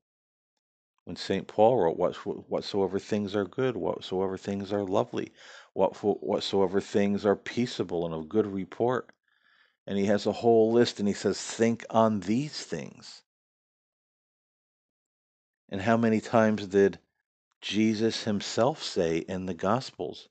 When 1.05 1.15
St. 1.15 1.47
Paul 1.47 1.77
wrote, 1.77 1.97
Whatsoever 1.97 2.99
things 2.99 3.35
are 3.35 3.45
good, 3.45 3.75
whatsoever 3.75 4.37
things 4.37 4.71
are 4.71 4.83
lovely, 4.83 5.31
whatsoever 5.73 6.81
things 6.81 7.25
are 7.25 7.35
peaceable 7.35 8.05
and 8.05 8.13
of 8.13 8.29
good 8.29 8.45
report. 8.45 9.09
And 9.89 9.97
he 9.97 10.05
has 10.05 10.27
a 10.27 10.31
whole 10.31 10.71
list 10.71 10.99
and 10.99 11.07
he 11.07 11.15
says, 11.15 11.41
Think 11.41 11.83
on 11.89 12.19
these 12.19 12.63
things. 12.63 13.23
And 15.67 15.81
how 15.81 15.97
many 15.97 16.21
times 16.21 16.67
did 16.67 16.99
Jesus 17.59 18.23
himself 18.23 18.83
say 18.83 19.17
in 19.17 19.47
the 19.47 19.55
Gospels, 19.55 20.29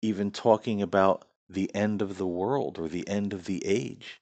even 0.00 0.30
talking 0.30 0.80
about 0.80 1.26
the 1.48 1.74
end 1.74 2.02
of 2.02 2.18
the 2.18 2.26
world 2.26 2.78
or 2.78 2.86
the 2.86 3.06
end 3.08 3.32
of 3.32 3.46
the 3.46 3.66
age, 3.66 4.20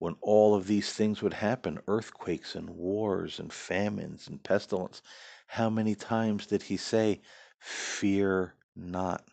when 0.00 0.16
all 0.22 0.56
of 0.56 0.66
these 0.66 0.92
things 0.92 1.22
would 1.22 1.34
happen 1.34 1.78
earthquakes 1.86 2.56
and 2.56 2.70
wars 2.70 3.38
and 3.38 3.52
famines 3.52 4.26
and 4.26 4.42
pestilence. 4.42 5.02
How 5.46 5.70
many 5.70 5.94
times 5.94 6.46
did 6.46 6.62
he 6.62 6.76
say, 6.76 7.20
Fear 7.60 8.54
not, 8.74 9.24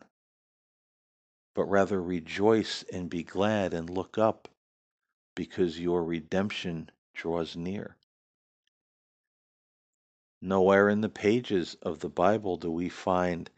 but 1.56 1.64
rather 1.66 2.02
rejoice 2.02 2.84
and 2.94 3.10
be 3.10 3.24
glad 3.24 3.74
and 3.74 3.90
look 3.90 4.18
up 4.18 4.50
because 5.36 5.80
your 5.80 6.04
redemption 6.04 6.92
draws 7.14 7.56
near? 7.56 7.98
Nowhere 10.42 10.90
in 10.90 11.02
the 11.02 11.10
pages 11.10 11.76
of 11.82 12.02
the 12.02 12.10
Bible 12.10 12.58
do 12.58 12.70
we 12.70 12.90
find 12.90 13.50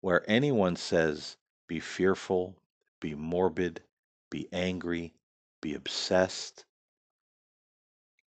where 0.00 0.28
anyone 0.28 0.76
says, 0.76 1.36
Be 1.68 1.80
fearful, 1.80 2.56
be 3.00 3.14
morbid, 3.14 3.82
be 4.30 4.48
angry, 4.52 5.14
be 5.60 5.74
obsessed, 5.74 6.64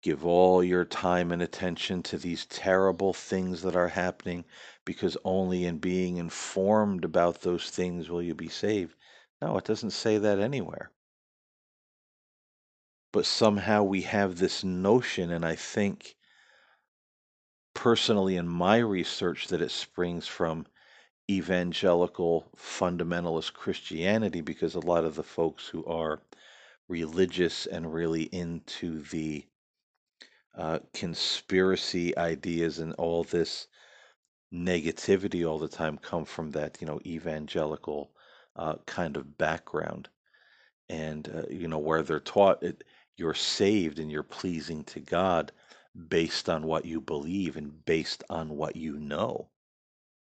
Give 0.07 0.25
all 0.25 0.63
your 0.63 0.85
time 0.85 1.33
and 1.33 1.43
attention 1.43 2.05
to 2.05 2.17
these 2.17 2.47
terrible 2.47 3.13
things 3.13 3.63
that 3.63 3.75
are 3.75 3.89
happening 3.89 4.45
because 4.85 5.17
only 5.25 5.65
in 5.65 5.79
being 5.79 6.17
informed 6.17 7.05
about 7.05 7.41
those 7.41 7.71
things 7.71 8.09
will 8.09 8.23
you 8.23 8.33
be 8.33 8.49
saved. 8.49 8.95
No, 9.47 9.57
it 9.59 9.65
doesn't 9.65 9.93
say 9.93 10.19
that 10.19 10.41
anywhere. 10.41 10.91
But 13.13 13.27
somehow 13.27 13.85
we 13.85 14.03
have 14.03 14.39
this 14.39 14.65
notion, 14.65 15.31
and 15.31 15.47
I 15.47 15.55
think 15.55 16.17
personally 17.73 18.37
in 18.37 18.49
my 18.49 18.79
research 18.79 19.47
that 19.47 19.63
it 19.63 19.71
springs 19.71 20.27
from 20.27 20.67
evangelical 21.31 22.51
fundamentalist 22.57 23.53
Christianity 23.53 24.41
because 24.41 24.75
a 24.75 24.81
lot 24.81 25.05
of 25.05 25.15
the 25.15 25.23
folks 25.23 25.69
who 25.69 25.85
are 25.85 26.23
religious 26.89 27.67
and 27.67 27.95
really 27.95 28.25
into 28.25 29.01
the 29.03 29.47
uh, 30.57 30.81
conspiracy 30.93 32.19
ideas 32.19 32.81
and 32.81 32.95
all 32.95 33.23
this 33.23 33.69
negativity 34.53 35.49
all 35.49 35.61
the 35.61 35.69
time 35.69 35.99
come 35.99 36.25
from 36.25 36.51
that 36.51 36.79
you 36.81 36.87
know 36.89 37.01
evangelical 37.07 38.11
uh, 38.57 38.77
kind 38.87 39.17
of 39.17 39.39
background 39.39 40.09
and 40.89 41.29
uh, 41.35 41.43
you 41.51 41.69
know 41.69 41.79
where 41.79 42.03
they're 42.03 42.21
taught 42.21 42.63
it 42.63 42.85
you're 43.17 43.35
saved 43.35 43.99
and 43.99 44.11
you're 44.11 44.23
pleasing 44.23 44.85
to 44.85 45.01
god 45.01 45.53
based 46.09 46.49
on 46.49 46.67
what 46.67 46.85
you 46.85 47.01
believe 47.01 47.57
and 47.57 47.85
based 47.85 48.23
on 48.31 48.57
what 48.57 48.77
you 48.77 48.99
know 48.99 49.49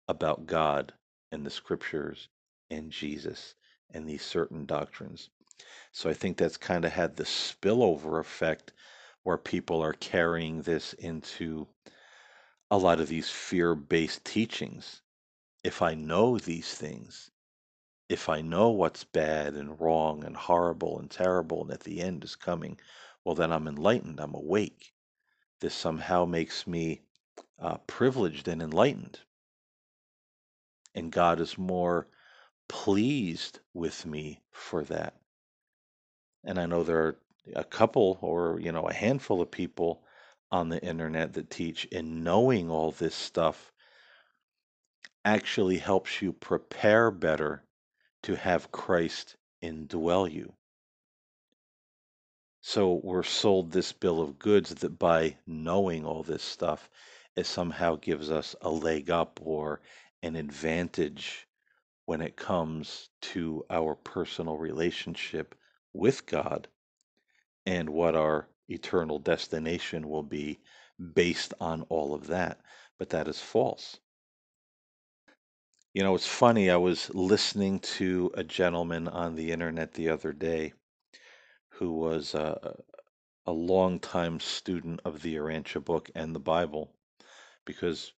about 0.08 0.46
god 0.46 0.92
and 1.32 1.44
the 1.46 1.50
scriptures 1.50 2.28
and 2.70 2.90
jesus 2.90 3.54
and 3.90 4.08
these 4.08 4.24
certain 4.24 4.66
doctrines 4.66 5.30
so 5.92 6.10
i 6.10 6.14
think 6.14 6.36
that's 6.36 6.56
kind 6.56 6.84
of 6.84 6.92
had 6.92 7.16
the 7.16 7.24
spillover 7.24 8.20
effect 8.20 8.72
where 9.22 9.38
people 9.38 9.82
are 9.82 9.92
carrying 9.92 10.62
this 10.62 10.92
into 10.94 11.66
a 12.70 12.78
lot 12.78 13.00
of 13.00 13.08
these 13.08 13.28
fear 13.28 13.74
based 13.74 14.24
teachings. 14.24 15.02
If 15.64 15.82
I 15.82 15.94
know 15.94 16.38
these 16.38 16.72
things, 16.72 17.30
if 18.10 18.28
I 18.28 18.40
know 18.40 18.70
what's 18.70 19.04
bad 19.04 19.54
and 19.54 19.80
wrong 19.80 20.24
and 20.24 20.36
horrible 20.36 20.98
and 20.98 21.08
terrible 21.08 21.62
and 21.62 21.70
at 21.70 21.84
the 21.84 22.00
end 22.00 22.24
is 22.24 22.34
coming, 22.34 22.76
well, 23.24 23.36
then 23.36 23.52
I'm 23.52 23.68
enlightened, 23.68 24.18
I'm 24.18 24.34
awake. 24.34 24.92
This 25.60 25.76
somehow 25.76 26.24
makes 26.24 26.66
me 26.66 27.02
uh, 27.60 27.76
privileged 27.86 28.48
and 28.48 28.60
enlightened. 28.60 29.20
And 30.92 31.12
God 31.12 31.38
is 31.38 31.56
more 31.56 32.08
pleased 32.68 33.60
with 33.74 34.04
me 34.04 34.42
for 34.50 34.82
that. 34.84 35.14
And 36.42 36.58
I 36.58 36.66
know 36.66 36.82
there 36.82 37.06
are 37.06 37.16
a 37.54 37.64
couple 37.64 38.18
or, 38.22 38.58
you 38.58 38.72
know, 38.72 38.88
a 38.88 38.92
handful 38.92 39.40
of 39.40 39.52
people 39.52 40.02
on 40.50 40.68
the 40.68 40.82
internet 40.82 41.34
that 41.34 41.48
teach 41.48 41.86
and 41.92 42.24
knowing 42.24 42.70
all 42.70 42.90
this 42.90 43.14
stuff 43.14 43.70
actually 45.24 45.78
helps 45.78 46.20
you 46.20 46.32
prepare 46.32 47.12
better 47.12 47.62
to 48.22 48.36
have 48.36 48.72
Christ 48.72 49.36
indwell 49.62 50.30
you. 50.30 50.52
So 52.62 53.00
we're 53.02 53.22
sold 53.22 53.72
this 53.72 53.92
bill 53.92 54.20
of 54.20 54.38
goods 54.38 54.74
that 54.74 54.98
by 54.98 55.38
knowing 55.46 56.04
all 56.04 56.22
this 56.22 56.42
stuff, 56.42 56.90
it 57.34 57.46
somehow 57.46 57.96
gives 57.96 58.30
us 58.30 58.54
a 58.60 58.68
leg 58.70 59.10
up 59.10 59.40
or 59.42 59.80
an 60.22 60.36
advantage 60.36 61.48
when 62.04 62.20
it 62.20 62.36
comes 62.36 63.08
to 63.22 63.64
our 63.70 63.94
personal 63.94 64.58
relationship 64.58 65.54
with 65.92 66.26
God 66.26 66.68
and 67.64 67.88
what 67.88 68.14
our 68.14 68.48
eternal 68.68 69.18
destination 69.18 70.08
will 70.08 70.22
be 70.22 70.58
based 71.14 71.54
on 71.60 71.82
all 71.82 72.14
of 72.14 72.26
that. 72.26 72.60
But 72.98 73.10
that 73.10 73.28
is 73.28 73.40
false. 73.40 73.98
You 75.92 76.04
know, 76.04 76.14
it's 76.14 76.26
funny. 76.26 76.70
I 76.70 76.76
was 76.76 77.12
listening 77.14 77.80
to 77.80 78.30
a 78.34 78.44
gentleman 78.44 79.08
on 79.08 79.34
the 79.34 79.50
internet 79.50 79.92
the 79.92 80.10
other 80.10 80.32
day 80.32 80.72
who 81.70 81.92
was 81.94 82.32
a, 82.34 82.76
a 83.44 83.50
longtime 83.50 84.38
student 84.38 85.00
of 85.04 85.20
the 85.20 85.34
Urantia 85.34 85.84
book 85.84 86.08
and 86.14 86.32
the 86.32 86.38
Bible, 86.40 86.92
because 87.64 88.12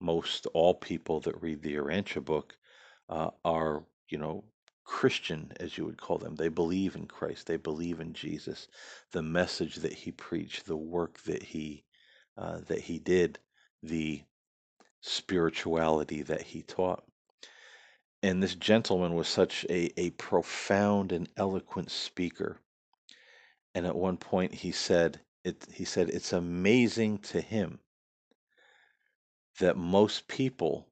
most 0.00 0.46
all 0.54 0.74
people 0.74 1.18
that 1.20 1.42
read 1.42 1.62
the 1.62 1.74
Urantia 1.74 2.24
book 2.24 2.56
uh, 3.08 3.30
are, 3.44 3.82
you 4.08 4.18
know, 4.18 4.44
Christian, 4.84 5.52
as 5.58 5.76
you 5.76 5.84
would 5.84 6.00
call 6.00 6.18
them. 6.18 6.36
They 6.36 6.48
believe 6.48 6.94
in 6.94 7.06
Christ. 7.06 7.48
They 7.48 7.56
believe 7.56 7.98
in 7.98 8.12
Jesus, 8.12 8.68
the 9.10 9.22
message 9.22 9.76
that 9.76 9.92
he 9.92 10.12
preached, 10.12 10.66
the 10.66 10.76
work 10.76 11.20
that 11.24 11.42
he 11.42 11.82
uh, 12.36 12.60
that 12.68 12.82
he 12.82 13.00
did, 13.00 13.40
the 13.82 14.22
spirituality 15.02 16.22
that 16.22 16.42
he 16.42 16.62
taught. 16.62 17.04
And 18.22 18.42
this 18.42 18.54
gentleman 18.54 19.14
was 19.14 19.28
such 19.28 19.66
a, 19.68 20.00
a 20.00 20.10
profound 20.10 21.12
and 21.12 21.28
eloquent 21.36 21.90
speaker. 21.90 22.58
And 23.74 23.86
at 23.86 23.96
one 23.96 24.16
point 24.16 24.54
he 24.54 24.72
said, 24.72 25.20
it, 25.44 25.66
he 25.72 25.84
said, 25.84 26.08
it's 26.08 26.32
amazing 26.32 27.18
to 27.18 27.40
him 27.40 27.80
that 29.58 29.76
most 29.76 30.28
people 30.28 30.86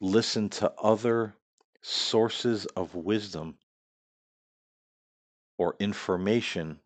listen 0.00 0.48
to 0.50 0.72
other 0.82 1.34
sources 1.82 2.66
of 2.66 2.94
wisdom 2.94 3.56
or 5.58 5.76
information 5.78 6.80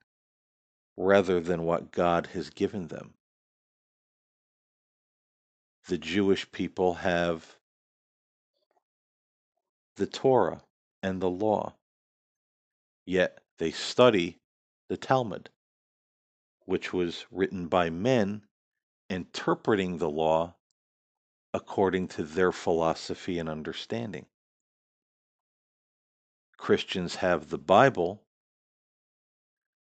rather 0.96 1.40
than 1.40 1.62
what 1.62 1.92
God 1.92 2.28
has 2.34 2.50
given 2.50 2.88
them. 2.88 3.15
The 5.86 5.98
Jewish 5.98 6.50
people 6.50 6.94
have 6.94 7.56
the 9.94 10.06
Torah 10.06 10.62
and 11.00 11.22
the 11.22 11.30
law, 11.30 11.76
yet 13.04 13.38
they 13.58 13.70
study 13.70 14.40
the 14.88 14.96
Talmud, 14.96 15.48
which 16.64 16.92
was 16.92 17.24
written 17.30 17.68
by 17.68 17.88
men 17.88 18.48
interpreting 19.08 19.98
the 19.98 20.10
law 20.10 20.56
according 21.54 22.08
to 22.08 22.24
their 22.24 22.50
philosophy 22.50 23.38
and 23.38 23.48
understanding. 23.48 24.26
Christians 26.56 27.16
have 27.16 27.48
the 27.50 27.58
Bible, 27.58 28.24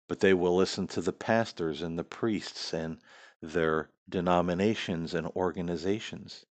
but 0.07 0.19
they 0.19 0.36
will 0.36 0.55
listen 0.55 0.86
to 0.89 1.01
the 1.01 1.12
pastors 1.13 1.81
and 1.81 1.97
the 1.97 2.03
priests 2.03 2.71
and 2.71 3.01
their 3.41 3.89
denominations 4.10 5.13
and 5.13 5.28
organizations. 5.28 6.46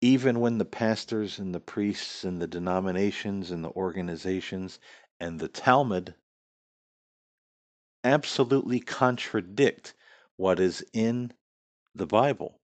Even 0.00 0.40
when 0.40 0.58
the 0.58 0.64
pastors 0.64 1.38
and 1.38 1.54
the 1.54 1.60
priests 1.60 2.24
and 2.24 2.42
the 2.42 2.46
denominations 2.46 3.50
and 3.50 3.64
the 3.64 3.70
organizations 3.70 4.78
and 5.20 5.38
the 5.38 5.48
Talmud 5.48 6.14
absolutely 8.04 8.80
contradict 8.80 9.94
what 10.36 10.58
is 10.58 10.84
in 10.92 11.32
the 11.94 12.06
Bible, 12.06 12.58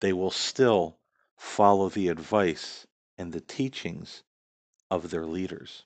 they 0.00 0.12
will 0.12 0.30
still 0.30 0.98
follow 1.36 1.88
the 1.88 2.08
advice 2.08 2.86
and 3.16 3.32
the 3.32 3.40
teachings 3.40 4.22
of 4.90 5.10
their 5.10 5.26
leaders. 5.26 5.84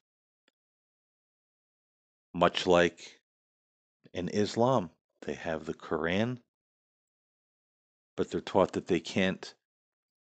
Much 2.35 2.66
like 2.66 3.19
in 4.12 4.29
Islam, 4.29 4.90
they 5.23 5.35
have 5.35 5.64
the 5.64 5.75
Quran, 5.75 6.38
but 8.16 8.31
they're 8.31 8.40
taught 8.40 8.73
that 8.73 8.87
they 8.87 9.01
can't 9.01 9.55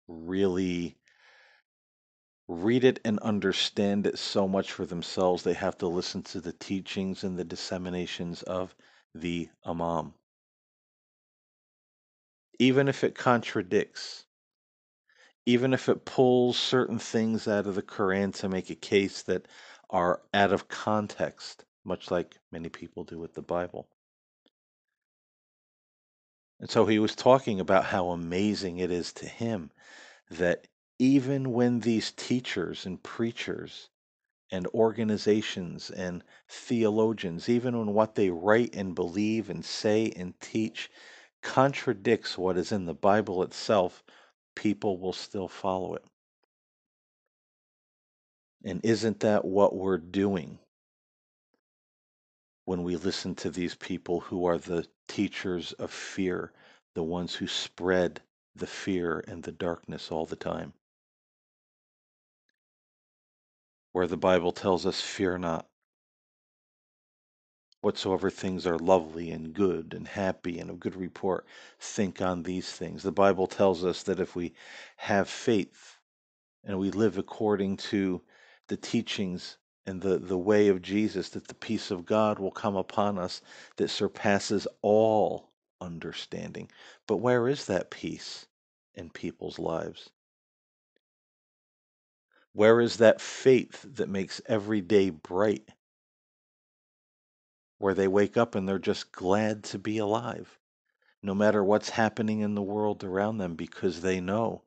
really 0.07 0.97
read 2.47 2.83
it 2.83 2.99
and 3.05 3.19
understand 3.19 4.07
it 4.07 4.17
so 4.17 4.47
much 4.47 4.71
for 4.71 4.85
themselves. 4.85 5.43
They 5.43 5.53
have 5.53 5.77
to 5.77 5.87
listen 5.87 6.23
to 6.23 6.41
the 6.41 6.51
teachings 6.51 7.23
and 7.23 7.37
the 7.37 7.43
disseminations 7.45 8.41
of 8.43 8.75
the 9.13 9.49
Imam. 9.65 10.13
Even 12.57 12.87
if 12.87 13.03
it 13.03 13.15
contradicts, 13.15 14.25
even 15.45 15.73
if 15.73 15.87
it 15.89 16.05
pulls 16.05 16.57
certain 16.57 16.99
things 16.99 17.47
out 17.47 17.67
of 17.67 17.75
the 17.75 17.81
Quran 17.83 18.33
to 18.35 18.49
make 18.49 18.69
a 18.69 18.75
case 18.75 19.21
that 19.23 19.47
are 19.89 20.21
out 20.33 20.51
of 20.51 20.67
context, 20.67 21.65
much 21.83 22.11
like 22.11 22.37
many 22.51 22.69
people 22.69 23.03
do 23.03 23.17
with 23.19 23.33
the 23.33 23.41
Bible. 23.41 23.87
And 26.59 26.69
so 26.69 26.85
he 26.85 26.99
was 26.99 27.15
talking 27.15 27.59
about 27.59 27.85
how 27.85 28.09
amazing 28.09 28.79
it 28.79 28.91
is 28.91 29.13
to 29.13 29.25
him 29.25 29.71
that 30.29 30.67
even 30.99 31.53
when 31.53 31.79
these 31.79 32.11
teachers 32.11 32.85
and 32.85 33.01
preachers 33.01 33.89
and 34.51 34.67
organizations 34.67 35.89
and 35.89 36.23
theologians, 36.49 37.47
even 37.47 37.77
when 37.77 37.93
what 37.93 38.15
they 38.15 38.29
write 38.29 38.75
and 38.75 38.95
believe 38.95 39.49
and 39.49 39.63
say 39.63 40.11
and 40.15 40.37
teach 40.41 40.89
contradicts 41.41 42.37
what 42.37 42.57
is 42.57 42.71
in 42.71 42.85
the 42.85 42.93
Bible 42.93 43.43
itself, 43.43 44.03
people 44.55 44.99
will 44.99 45.13
still 45.13 45.47
follow 45.47 45.93
it. 45.93 46.03
And 48.65 48.81
isn't 48.83 49.21
that 49.21 49.45
what 49.45 49.75
we're 49.75 49.97
doing 49.97 50.59
when 52.69 52.83
we 52.83 52.95
listen 52.97 53.33
to 53.33 53.49
these 53.49 53.73
people 53.73 54.19
who 54.19 54.45
are 54.45 54.59
the 54.59 54.85
teachers 55.07 55.73
of 55.73 55.89
fear, 55.89 56.53
the 56.93 57.01
ones 57.01 57.33
who 57.33 57.47
spread 57.47 58.21
the 58.55 58.67
fear 58.67 59.23
and 59.27 59.41
the 59.41 59.51
darkness 59.51 60.11
all 60.11 60.27
the 60.27 60.35
time? 60.35 60.71
Where 63.91 64.05
the 64.05 64.17
Bible 64.17 64.51
tells 64.51 64.85
us, 64.85 65.01
Fear 65.01 65.39
not. 65.39 65.67
Whatsoever 67.81 68.29
things 68.29 68.67
are 68.67 68.77
lovely 68.77 69.31
and 69.31 69.51
good 69.51 69.95
and 69.95 70.07
happy 70.07 70.59
and 70.59 70.69
of 70.69 70.79
good 70.79 70.95
report, 70.95 71.47
think 71.79 72.21
on 72.21 72.43
these 72.43 72.71
things. 72.71 73.01
The 73.01 73.11
Bible 73.11 73.47
tells 73.47 73.83
us 73.83 74.03
that 74.03 74.19
if 74.19 74.35
we 74.35 74.53
have 74.97 75.27
faith 75.27 75.97
and 76.63 76.77
we 76.77 76.91
live 76.91 77.17
according 77.17 77.77
to 77.77 78.21
the 78.67 78.77
teachings 78.77 79.57
and 79.89 80.01
the, 80.01 80.19
the 80.19 80.37
way 80.37 80.67
of 80.67 80.83
Jesus, 80.83 81.29
that 81.29 81.47
the 81.47 81.55
peace 81.55 81.89
of 81.89 82.05
God 82.05 82.37
will 82.37 82.51
come 82.51 82.75
upon 82.75 83.17
us 83.17 83.41
that 83.77 83.89
surpasses 83.89 84.67
all 84.83 85.49
understanding. 85.81 86.69
But 87.07 87.17
where 87.17 87.47
is 87.47 87.65
that 87.65 87.89
peace 87.89 88.45
in 88.93 89.09
people's 89.09 89.57
lives? 89.57 90.11
Where 92.53 92.79
is 92.79 92.97
that 92.97 93.19
faith 93.19 93.83
that 93.95 94.09
makes 94.09 94.41
every 94.45 94.81
day 94.81 95.09
bright? 95.09 95.67
Where 97.79 97.95
they 97.95 98.07
wake 98.07 98.37
up 98.37 98.53
and 98.53 98.69
they're 98.69 98.77
just 98.77 99.11
glad 99.11 99.63
to 99.65 99.79
be 99.79 99.97
alive, 99.97 100.59
no 101.23 101.33
matter 101.33 101.63
what's 101.63 101.89
happening 101.89 102.41
in 102.41 102.53
the 102.53 102.61
world 102.61 103.03
around 103.03 103.39
them, 103.39 103.55
because 103.55 104.01
they 104.01 104.19
know 104.19 104.61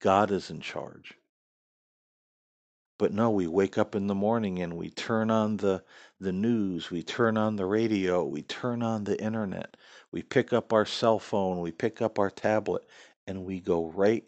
God 0.00 0.30
is 0.30 0.50
in 0.50 0.60
charge. 0.60 1.14
But 3.02 3.12
no, 3.12 3.30
we 3.32 3.48
wake 3.48 3.78
up 3.78 3.96
in 3.96 4.06
the 4.06 4.14
morning 4.14 4.60
and 4.60 4.76
we 4.76 4.88
turn 4.88 5.28
on 5.28 5.56
the 5.56 5.82
the 6.20 6.30
news, 6.30 6.88
we 6.92 7.02
turn 7.02 7.36
on 7.36 7.56
the 7.56 7.66
radio, 7.66 8.24
we 8.24 8.42
turn 8.42 8.80
on 8.80 9.02
the 9.02 9.20
internet, 9.20 9.76
we 10.12 10.22
pick 10.22 10.52
up 10.52 10.72
our 10.72 10.86
cell 10.86 11.18
phone, 11.18 11.58
we 11.60 11.72
pick 11.72 12.00
up 12.00 12.20
our 12.20 12.30
tablet, 12.30 12.86
and 13.26 13.44
we 13.44 13.58
go 13.58 13.86
right 13.86 14.22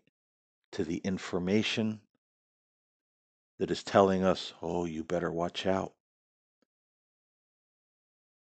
to 0.72 0.82
the 0.82 0.96
information 0.96 2.00
that 3.60 3.70
is 3.70 3.84
telling 3.84 4.24
us, 4.24 4.54
oh, 4.60 4.86
you 4.86 5.04
better 5.04 5.30
watch 5.30 5.66
out. 5.66 5.92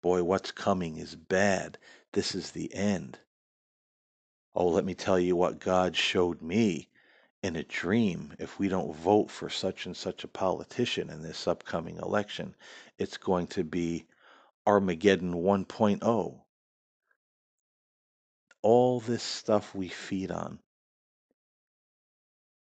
Boy, 0.04 0.24
what's 0.24 0.52
coming 0.52 0.98
is 0.98 1.15
bad. 1.15 1.80
This 2.13 2.36
is 2.36 2.52
the 2.52 2.72
end. 2.76 3.18
Oh, 4.54 4.68
let 4.68 4.86
me 4.86 4.94
tell 4.94 5.20
you 5.20 5.36
what 5.36 5.60
God 5.60 5.96
showed 5.96 6.44
me 6.44 6.88
in 7.41 7.56
a 7.56 7.63
dream. 7.63 8.34
If 8.39 8.60
we 8.60 8.67
don't 8.67 8.95
vote 8.95 9.32
for 9.32 9.49
such 9.49 9.86
and 9.86 9.95
such 9.95 10.23
a 10.23 10.28
politician 10.28 11.10
in 11.10 11.21
this 11.21 11.47
upcoming 11.47 11.97
election, 11.97 12.56
it's 12.97 13.17
going 13.17 13.47
to 13.47 13.63
be 13.63 14.06
Armageddon 14.67 15.34
1.0. 15.34 16.41
All 18.62 18.99
this 18.99 19.23
stuff 19.23 19.73
we 19.73 19.88
feed 19.88 20.32
on, 20.32 20.60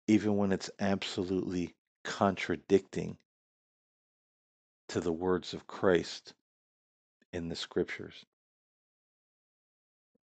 even 0.06 0.36
when 0.36 0.52
it's 0.52 0.70
absolutely 0.78 1.74
contradicting 2.04 3.16
to 4.88 5.00
the 5.00 5.12
words 5.12 5.54
of 5.54 5.66
Christ 5.66 6.34
in 7.32 7.48
the 7.48 7.56
scriptures. 7.56 8.24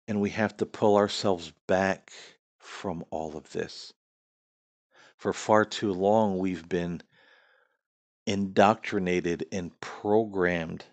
And 0.08 0.20
we 0.20 0.30
have 0.30 0.56
to 0.58 0.66
pull 0.66 0.96
ourselves 0.96 1.52
back 1.66 2.12
from 2.58 3.04
all 3.10 3.36
of 3.36 3.50
this. 3.52 3.92
For 5.18 5.32
far 5.32 5.64
too 5.64 5.92
long, 5.92 6.38
we've 6.38 6.68
been 6.68 7.02
indoctrinated 8.26 9.46
and 9.50 9.78
programmed 9.80 10.84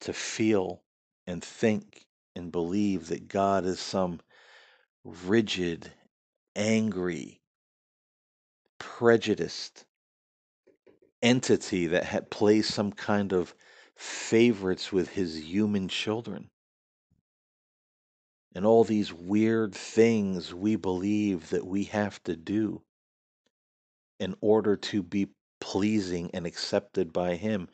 to 0.00 0.12
feel 0.12 0.82
and 1.26 1.42
think 1.42 2.06
and 2.36 2.52
believe 2.52 3.08
that 3.08 3.28
God 3.28 3.64
is 3.64 3.80
some 3.80 4.20
rigid, 5.04 5.92
angry, 6.54 7.40
prejudiced 8.78 9.84
entity 11.22 11.86
that 11.86 12.04
had 12.04 12.30
plays 12.30 12.66
some 12.68 12.92
kind 12.92 13.32
of 13.32 13.54
favorites 13.96 14.92
with 14.92 15.08
his 15.10 15.48
human 15.48 15.88
children. 15.88 16.50
And 18.54 18.66
all 18.66 18.84
these 18.84 19.12
weird 19.12 19.74
things 19.74 20.52
we 20.52 20.76
believe 20.76 21.48
that 21.50 21.66
we 21.66 21.84
have 21.84 22.22
to 22.24 22.36
do 22.36 22.82
in 24.24 24.34
order 24.40 24.74
to 24.74 25.02
be 25.02 25.28
pleasing 25.60 26.30
and 26.32 26.46
accepted 26.46 27.12
by 27.12 27.36
him. 27.36 27.68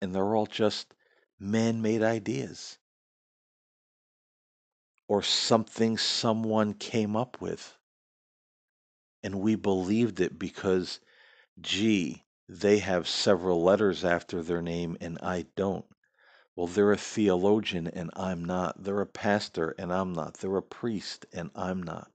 And 0.00 0.14
they're 0.14 0.36
all 0.36 0.46
just 0.46 0.94
man 1.38 1.82
made 1.82 2.02
ideas 2.02 2.78
or 5.08 5.22
something 5.22 5.98
someone 5.98 6.74
came 6.74 7.16
up 7.16 7.40
with. 7.40 7.76
And 9.22 9.40
we 9.40 9.56
believed 9.56 10.20
it 10.20 10.38
because, 10.38 11.00
gee, 11.60 12.24
they 12.48 12.78
have 12.78 13.08
several 13.08 13.62
letters 13.62 14.04
after 14.04 14.42
their 14.42 14.62
name 14.62 14.96
and 15.00 15.18
I 15.20 15.46
don't. 15.56 15.86
Well, 16.54 16.68
they're 16.68 16.92
a 16.92 16.96
theologian 16.96 17.88
and 17.88 18.10
I'm 18.14 18.44
not. 18.44 18.82
They're 18.82 19.00
a 19.00 19.06
pastor 19.06 19.74
and 19.78 19.92
I'm 19.92 20.12
not. 20.12 20.34
They're 20.34 20.56
a 20.56 20.62
priest 20.62 21.26
and 21.32 21.50
I'm 21.54 21.82
not. 21.82 22.10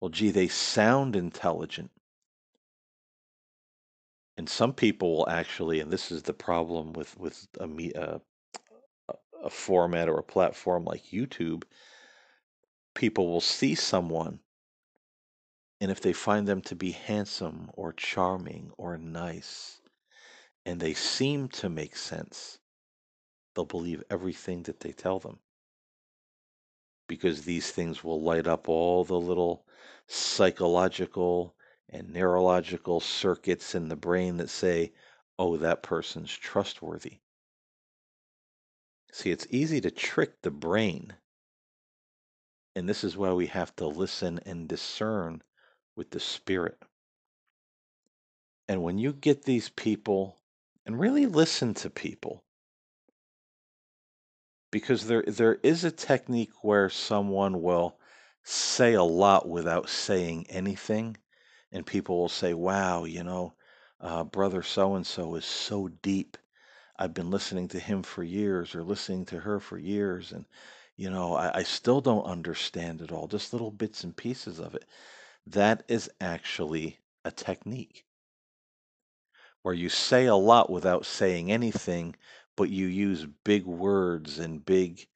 Well, 0.00 0.10
gee, 0.10 0.30
they 0.30 0.48
sound 0.48 1.14
intelligent. 1.14 1.90
And 4.38 4.48
some 4.48 4.74
people 4.74 5.16
will 5.16 5.28
actually, 5.28 5.80
and 5.80 5.90
this 5.90 6.12
is 6.12 6.22
the 6.22 6.34
problem 6.34 6.92
with 6.92 7.18
with 7.18 7.48
a, 7.58 7.64
uh, 7.94 8.18
a 9.08 9.14
a 9.44 9.50
format 9.50 10.08
or 10.08 10.18
a 10.18 10.24
platform 10.24 10.84
like 10.84 11.06
YouTube, 11.06 11.64
people 12.94 13.28
will 13.28 13.40
see 13.40 13.74
someone, 13.74 14.40
and 15.80 15.90
if 15.90 16.00
they 16.00 16.12
find 16.12 16.48
them 16.48 16.62
to 16.62 16.76
be 16.76 16.92
handsome 16.92 17.70
or 17.74 17.92
charming 17.92 18.72
or 18.78 18.98
nice, 18.98 19.80
and 20.64 20.80
they 20.80 20.94
seem 20.94 21.48
to 21.48 21.68
make 21.68 21.96
sense, 21.96 22.58
they'll 23.54 23.64
believe 23.64 24.02
everything 24.10 24.62
that 24.64 24.80
they 24.80 24.92
tell 24.92 25.18
them. 25.18 25.40
Because 27.08 27.42
these 27.42 27.70
things 27.70 28.04
will 28.04 28.22
light 28.22 28.46
up 28.46 28.68
all 28.68 29.04
the 29.04 29.20
little 29.20 29.66
psychological 30.08 31.55
and 31.88 32.12
neurological 32.12 33.00
circuits 33.00 33.74
in 33.74 33.88
the 33.88 33.96
brain 33.96 34.36
that 34.38 34.50
say, 34.50 34.92
oh, 35.38 35.56
that 35.56 35.82
person's 35.82 36.34
trustworthy. 36.36 37.18
See, 39.12 39.30
it's 39.30 39.46
easy 39.50 39.80
to 39.80 39.90
trick 39.90 40.42
the 40.42 40.50
brain. 40.50 41.14
And 42.74 42.88
this 42.88 43.04
is 43.04 43.16
why 43.16 43.32
we 43.32 43.46
have 43.46 43.74
to 43.76 43.86
listen 43.86 44.40
and 44.44 44.68
discern 44.68 45.42
with 45.96 46.10
the 46.10 46.20
spirit. 46.20 46.78
And 48.68 48.82
when 48.82 48.98
you 48.98 49.12
get 49.12 49.44
these 49.44 49.68
people 49.70 50.38
and 50.84 50.98
really 50.98 51.26
listen 51.26 51.72
to 51.74 51.88
people, 51.88 52.44
because 54.70 55.06
there 55.06 55.22
there 55.26 55.54
is 55.62 55.84
a 55.84 55.90
technique 55.90 56.52
where 56.62 56.90
someone 56.90 57.62
will 57.62 57.96
say 58.42 58.94
a 58.94 59.02
lot 59.02 59.48
without 59.48 59.88
saying 59.88 60.46
anything, 60.48 61.16
and 61.76 61.86
people 61.86 62.18
will 62.18 62.30
say, 62.30 62.54
"Wow, 62.54 63.04
you 63.04 63.22
know, 63.22 63.54
uh, 64.00 64.24
brother 64.24 64.62
so 64.62 64.94
and 64.96 65.06
so 65.06 65.34
is 65.36 65.44
so 65.44 65.88
deep. 65.88 66.38
I've 66.96 67.14
been 67.14 67.30
listening 67.30 67.68
to 67.68 67.78
him 67.78 68.02
for 68.02 68.24
years, 68.24 68.74
or 68.74 68.82
listening 68.82 69.26
to 69.26 69.40
her 69.40 69.60
for 69.60 69.78
years, 69.78 70.32
and 70.32 70.46
you 70.96 71.10
know, 71.10 71.34
I, 71.34 71.58
I 71.58 71.62
still 71.64 72.00
don't 72.00 72.24
understand 72.24 73.02
it 73.02 73.12
all. 73.12 73.28
Just 73.28 73.52
little 73.52 73.70
bits 73.70 74.04
and 74.04 74.16
pieces 74.16 74.58
of 74.58 74.74
it." 74.74 74.86
That 75.46 75.84
is 75.88 76.10
actually 76.20 77.00
a 77.24 77.30
technique 77.30 78.06
where 79.62 79.74
you 79.74 79.90
say 79.90 80.26
a 80.26 80.36
lot 80.36 80.70
without 80.70 81.04
saying 81.04 81.52
anything, 81.52 82.16
but 82.56 82.70
you 82.70 82.86
use 82.86 83.26
big 83.44 83.66
words 83.66 84.38
and 84.38 84.64
big 84.64 85.06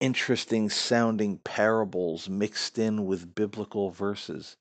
interesting 0.00 0.68
sounding 0.68 1.38
parables 1.38 2.28
mixed 2.28 2.78
in 2.78 3.06
with 3.06 3.34
biblical 3.34 3.90
verses. 3.90 4.56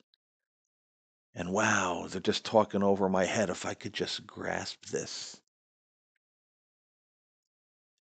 And 1.36 1.52
wow, 1.52 2.08
they're 2.10 2.22
just 2.22 2.46
talking 2.46 2.84
over 2.84 3.10
my 3.10 3.26
head. 3.26 3.50
If 3.50 3.66
I 3.66 3.74
could 3.74 3.94
just 3.94 4.28
grasp 4.28 4.86
this. 4.88 5.42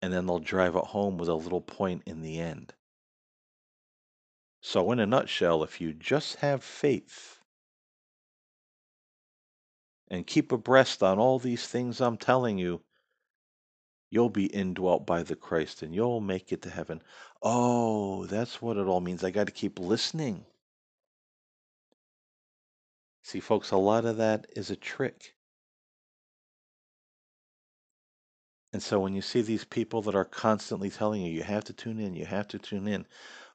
And 0.01 0.11
then 0.11 0.25
they'll 0.25 0.39
drive 0.39 0.75
it 0.75 0.83
home 0.83 1.17
with 1.17 1.29
a 1.29 1.35
little 1.35 1.61
point 1.61 2.03
in 2.05 2.21
the 2.21 2.39
end. 2.39 2.73
So, 4.61 4.91
in 4.91 4.99
a 4.99 5.05
nutshell, 5.05 5.63
if 5.63 5.79
you 5.81 5.93
just 5.93 6.35
have 6.37 6.63
faith 6.63 7.39
and 10.09 10.27
keep 10.27 10.51
abreast 10.51 11.01
on 11.01 11.17
all 11.17 11.39
these 11.39 11.65
things 11.67 12.01
I'm 12.01 12.17
telling 12.17 12.57
you, 12.57 12.83
you'll 14.11 14.29
be 14.29 14.47
indwelt 14.47 15.05
by 15.05 15.23
the 15.23 15.35
Christ 15.35 15.81
and 15.81 15.95
you'll 15.95 16.19
make 16.19 16.51
it 16.51 16.61
to 16.63 16.69
heaven. 16.69 17.01
Oh, 17.41 18.25
that's 18.25 18.61
what 18.61 18.77
it 18.77 18.85
all 18.87 19.01
means. 19.01 19.23
I 19.23 19.31
got 19.31 19.47
to 19.47 19.53
keep 19.53 19.79
listening. 19.79 20.45
See, 23.23 23.39
folks, 23.39 23.71
a 23.71 23.77
lot 23.77 24.05
of 24.05 24.17
that 24.17 24.47
is 24.55 24.71
a 24.71 24.75
trick. 24.75 25.35
And 28.73 28.81
so 28.81 28.99
when 28.99 29.13
you 29.13 29.21
see 29.21 29.41
these 29.41 29.65
people 29.65 30.01
that 30.03 30.15
are 30.15 30.25
constantly 30.25 30.89
telling 30.89 31.21
you, 31.21 31.31
you 31.31 31.43
have 31.43 31.65
to 31.65 31.73
tune 31.73 31.99
in, 31.99 32.15
you 32.15 32.25
have 32.25 32.47
to 32.49 32.57
tune 32.59 32.87
in. 32.87 33.05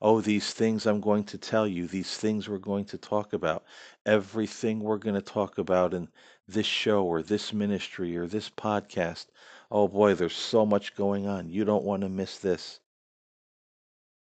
Oh, 0.03 0.21
these 0.21 0.53
things 0.53 0.87
I'm 0.87 1.01
going 1.01 1.25
to 1.25 1.39
tell 1.39 1.67
you, 1.67 1.87
these 1.87 2.17
things 2.19 2.49
we're 2.49 2.59
going 2.59 2.85
to 2.87 2.99
talk 2.99 3.33
about, 3.33 3.65
everything 4.05 4.81
we're 4.81 4.99
going 4.99 5.15
to 5.15 5.23
talk 5.23 5.57
about 5.57 5.95
in 5.95 6.09
this 6.47 6.67
show 6.67 7.05
or 7.05 7.23
this 7.23 7.53
ministry 7.53 8.17
or 8.17 8.27
this 8.27 8.51
podcast. 8.51 9.27
Oh 9.71 9.89
boy, 9.89 10.15
there's 10.15 10.37
so 10.37 10.67
much 10.67 10.95
going 10.95 11.27
on. 11.27 11.49
You 11.49 11.65
don't 11.65 11.85
want 11.85 12.03
to 12.03 12.11
miss 12.11 12.39
this. 12.39 12.81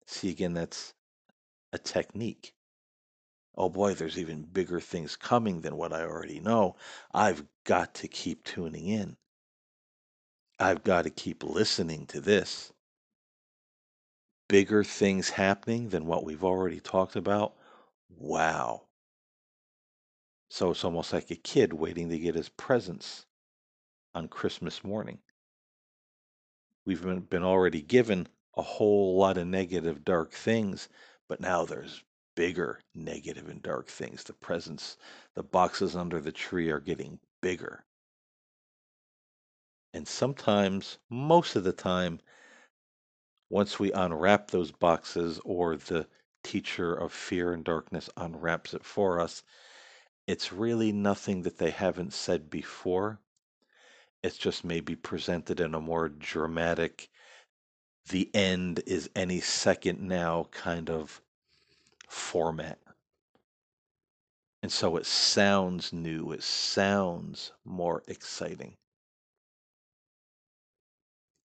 See, 0.07 0.31
again, 0.31 0.55
that's 0.55 0.95
a 1.75 1.79
technique. 1.79 2.56
Oh 3.57 3.71
boy, 3.71 3.95
there's 3.95 4.19
even 4.19 4.43
bigger 4.43 4.81
things 4.81 5.17
coming 5.17 5.63
than 5.63 5.77
what 5.77 5.93
I 5.93 6.03
already 6.03 6.41
know. 6.41 6.77
I've 7.13 7.45
got 7.65 7.95
to 7.95 8.09
keep 8.09 8.45
tuning 8.45 8.87
in. 8.87 9.17
I've 10.59 10.85
got 10.85 11.03
to 11.03 11.11
keep 11.11 11.43
listening 11.43 12.07
to 12.07 12.21
this. 12.21 12.73
Bigger 14.49 14.85
things 14.85 15.31
happening 15.31 15.89
than 15.89 16.07
what 16.07 16.25
we've 16.25 16.45
already 16.45 16.81
talked 16.81 17.17
about. 17.17 17.55
Wow. 18.09 18.83
So 20.51 20.71
it's 20.71 20.85
almost 20.85 21.13
like 21.13 21.31
a 21.31 21.37
kid 21.37 21.73
waiting 21.73 22.09
to 22.11 22.19
get 22.19 22.35
his 22.35 22.49
presents 22.49 23.27
on 24.15 24.29
Christmas 24.29 24.85
morning. 24.85 25.19
We've 26.85 27.03
been, 27.29 27.43
already 27.43 27.83
given 27.83 28.29
a 28.57 28.63
whole 28.63 29.19
lot 29.19 29.39
of 29.39 29.47
negative, 29.49 30.05
dark 30.05 30.33
things, 30.33 30.89
but 31.29 31.41
now 31.41 31.65
there's 31.65 32.05
bigger 32.37 32.81
negative 32.95 33.49
and 33.49 33.61
dark 33.63 33.89
things. 33.89 34.23
The 34.23 34.35
presents, 34.35 34.97
the 35.35 35.43
boxes 35.43 35.97
under 35.97 36.21
the 36.21 36.31
tree 36.31 36.71
are 36.71 36.79
getting 36.79 37.19
bigger. 37.43 37.85
And 39.93 40.07
sometimes, 40.07 40.99
most 41.11 41.57
of 41.57 41.65
the 41.65 41.73
time, 41.73 42.21
once 43.51 43.81
we 43.81 43.91
unwrap 43.93 44.51
those 44.51 44.71
boxes 44.71 45.41
or 45.45 45.77
the 45.77 46.07
teacher 46.45 46.95
of 46.95 47.13
fear 47.13 47.53
and 47.53 47.65
darkness 47.65 48.09
unwraps 48.17 48.75
it 48.75 48.85
for 48.85 49.21
us, 49.21 49.43
it's 50.27 50.53
really 50.53 50.93
nothing 50.93 51.43
that 51.43 51.59
they 51.59 51.71
haven't 51.71 52.13
said 52.13 52.51
before. 52.51 53.19
It's 54.23 54.37
just 54.37 54.65
maybe 54.65 54.97
presented 54.97 55.61
in 55.61 55.75
a 55.75 55.81
more 55.81 56.09
dramatic, 56.09 57.09
the 58.09 58.31
end 58.35 58.83
is 58.87 59.11
any 59.17 59.41
second 59.41 60.01
now 60.01 60.49
kind 60.53 60.91
of 60.91 61.21
format. 62.07 62.79
And 64.63 64.73
so 64.73 64.97
it 64.97 65.07
sounds 65.07 65.93
new, 65.93 66.33
it 66.33 66.43
sounds 66.43 67.53
more 67.65 68.03
exciting. 68.09 68.77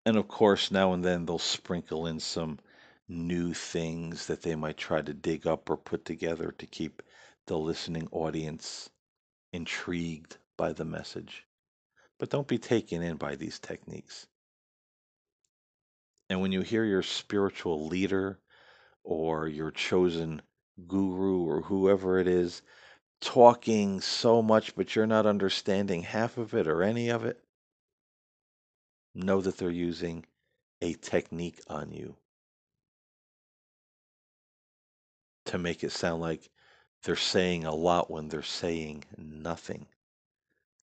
And 0.05 0.17
of 0.17 0.27
course, 0.27 0.71
now 0.71 0.93
and 0.93 1.03
then 1.03 1.25
they'll 1.25 1.37
sprinkle 1.37 2.07
in 2.07 2.19
some 2.19 2.59
new 3.07 3.53
things 3.53 4.27
that 4.27 4.41
they 4.41 4.55
might 4.55 4.77
try 4.77 5.01
to 5.01 5.13
dig 5.13 5.45
up 5.45 5.69
or 5.69 5.77
put 5.77 6.05
together 6.05 6.51
to 6.57 6.65
keep 6.65 7.03
the 7.45 7.57
listening 7.57 8.07
audience 8.11 8.89
intrigued 9.53 10.37
by 10.57 10.73
the 10.73 10.85
message. 10.85 11.45
But 12.17 12.29
don't 12.29 12.47
be 12.47 12.57
taken 12.57 13.01
in 13.01 13.17
by 13.17 13.35
these 13.35 13.59
techniques. 13.59 14.27
And 16.29 16.41
when 16.41 16.51
you 16.51 16.61
hear 16.61 16.85
your 16.85 17.03
spiritual 17.03 17.87
leader 17.87 18.39
or 19.03 19.47
your 19.47 19.71
chosen 19.71 20.41
guru 20.87 21.45
or 21.45 21.61
whoever 21.61 22.19
it 22.19 22.27
is 22.27 22.61
talking 23.21 24.01
so 24.01 24.41
much, 24.41 24.75
but 24.75 24.95
you're 24.95 25.07
not 25.07 25.25
understanding 25.25 26.03
half 26.03 26.37
of 26.37 26.53
it 26.53 26.67
or 26.67 26.83
any 26.83 27.09
of 27.09 27.23
it, 27.25 27.39
know 29.13 29.41
that 29.41 29.57
they're 29.57 29.69
using 29.69 30.25
a 30.81 30.93
technique 30.93 31.61
on 31.67 31.91
you 31.91 32.15
to 35.45 35.57
make 35.57 35.83
it 35.83 35.91
sound 35.91 36.21
like 36.21 36.49
they're 37.03 37.15
saying 37.15 37.65
a 37.65 37.75
lot 37.75 38.09
when 38.09 38.27
they're 38.29 38.41
saying 38.41 39.03
nothing. 39.17 39.85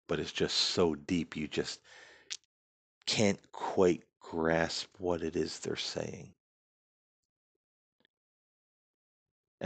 But 0.08 0.20
it's 0.20 0.32
just 0.32 0.56
so 0.56 0.94
deep, 0.94 1.36
you 1.36 1.48
just 1.48 1.80
can't 3.06 3.40
quite 3.52 4.02
grasp 4.20 4.88
what 4.98 5.22
it 5.22 5.36
is 5.36 5.58
they're 5.58 5.76
saying. 5.76 6.35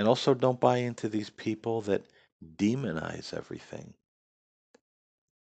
And 0.01 0.09
also, 0.09 0.33
don't 0.33 0.59
buy 0.59 0.79
into 0.79 1.11
these 1.11 1.29
people 1.29 1.83
that 1.83 2.07
demonize 2.57 3.35
everything. 3.35 3.93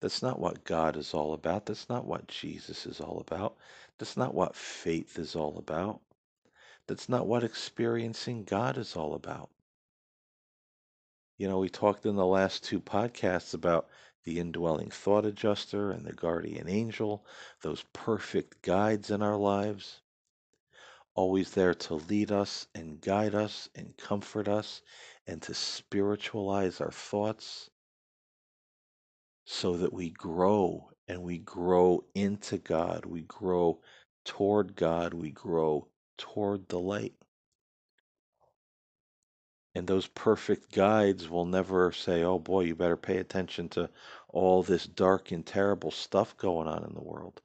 That's 0.01 0.21
not 0.21 0.41
what 0.41 0.65
God 0.65 0.97
is 0.97 1.15
all 1.15 1.33
about. 1.33 1.67
That's 1.67 1.89
not 1.89 2.07
what 2.07 2.27
Jesus 2.27 2.85
is 2.85 2.99
all 2.99 3.21
about. 3.25 3.57
That's 3.99 4.17
not 4.17 4.35
what 4.35 4.57
faith 4.57 5.17
is 5.17 5.37
all 5.37 5.59
about. 5.59 6.01
That's 6.89 7.09
not 7.09 7.29
what 7.29 7.45
experiencing 7.45 8.43
God 8.43 8.79
is 8.79 8.97
all 8.97 9.15
about. 9.15 9.49
You 11.37 11.47
know, 11.47 11.61
we 11.61 11.69
talked 11.69 12.05
in 12.05 12.17
the 12.17 12.27
last 12.27 12.65
two 12.65 12.81
podcasts 12.81 13.55
about 13.55 13.87
the 14.25 14.41
indwelling 14.41 14.91
thought 14.91 15.25
adjuster 15.25 15.93
and 15.93 16.05
the 16.05 16.13
guardian 16.13 16.69
angel, 16.69 17.25
those 17.63 17.85
perfect 17.93 18.61
guides 18.63 19.13
in 19.13 19.23
our 19.23 19.37
lives, 19.37 20.01
always 21.19 21.51
there 21.51 21.75
to 21.75 21.95
lead 21.95 22.31
us 22.31 22.69
and 22.77 23.01
guide 23.01 23.35
us 23.35 23.69
and 23.75 23.97
comfort 23.97 24.47
us 24.47 24.83
and 25.27 25.43
to 25.43 25.53
spiritualize 25.53 26.81
our 26.81 26.93
thoughts 26.93 27.71
so 29.45 29.77
that 29.77 29.93
we 29.93 30.11
grow 30.11 30.89
and 31.09 31.21
we 31.21 31.39
grow 31.39 32.05
into 32.15 32.57
God, 32.57 33.05
we 33.05 33.23
grow 33.23 33.81
toward 34.25 34.77
God, 34.77 35.13
we 35.13 35.33
grow 35.33 35.89
toward 36.19 36.69
the 36.69 36.79
light. 36.79 37.15
And 39.75 39.89
those 39.89 40.07
perfect 40.07 40.71
guides 40.71 41.29
will 41.29 41.47
never 41.47 41.91
say, 41.91 42.23
oh 42.23 42.39
boy, 42.39 42.61
you 42.61 42.77
better 42.77 42.97
pay 42.97 43.17
attention 43.17 43.69
to 43.71 43.91
all 44.29 44.63
this 44.63 44.87
dark 44.87 45.33
and 45.33 45.45
terrible 45.45 45.91
stuff 45.91 46.37
going 46.37 46.69
on 46.69 46.85
in 46.85 46.95
the 46.95 47.03
world. 47.03 47.41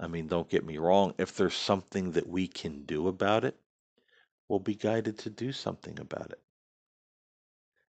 I 0.00 0.06
mean, 0.06 0.28
don't 0.28 0.48
get 0.48 0.64
me 0.64 0.78
wrong, 0.78 1.14
if 1.18 1.36
there's 1.36 1.54
something 1.54 2.12
that 2.12 2.26
we 2.26 2.48
can 2.48 2.84
do 2.86 3.06
about 3.06 3.44
it, 3.44 3.60
we'll 4.48 4.58
be 4.58 4.74
guided 4.74 5.18
to 5.18 5.30
do 5.30 5.52
something 5.52 6.00
about 6.00 6.30
it. 6.30 6.40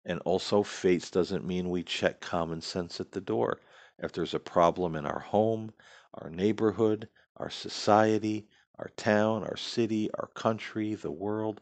And 0.05 0.18
also, 0.20 0.64
faith 0.64 1.12
doesn't 1.12 1.46
mean 1.46 1.70
we 1.70 1.85
check 1.85 2.20
common 2.20 2.62
sense 2.62 3.01
at 3.01 3.12
the 3.12 3.20
door. 3.20 3.61
If 3.99 4.12
there's 4.12 4.35
a 4.35 4.40
problem 4.40 4.96
in 4.96 5.07
our 5.07 5.20
home, 5.20 5.73
our 6.14 6.31
neighborhood, 6.31 7.09
our 7.37 7.51
society, 7.51 8.49
our 8.79 8.90
town, 8.96 9.44
our 9.44 9.57
city, 9.57 10.11
our 10.14 10.29
country, 10.35 10.94
the 10.94 11.12
world, 11.12 11.61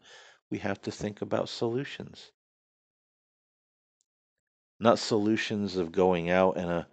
we 0.49 0.57
have 0.59 0.81
to 0.81 0.91
think 0.91 1.21
about 1.21 1.49
solutions. 1.49 2.31
Not 4.79 4.97
solutions 4.97 5.75
of 5.75 5.91
going 5.91 6.31
out 6.31 6.57
in 6.57 6.69
a 6.69 6.87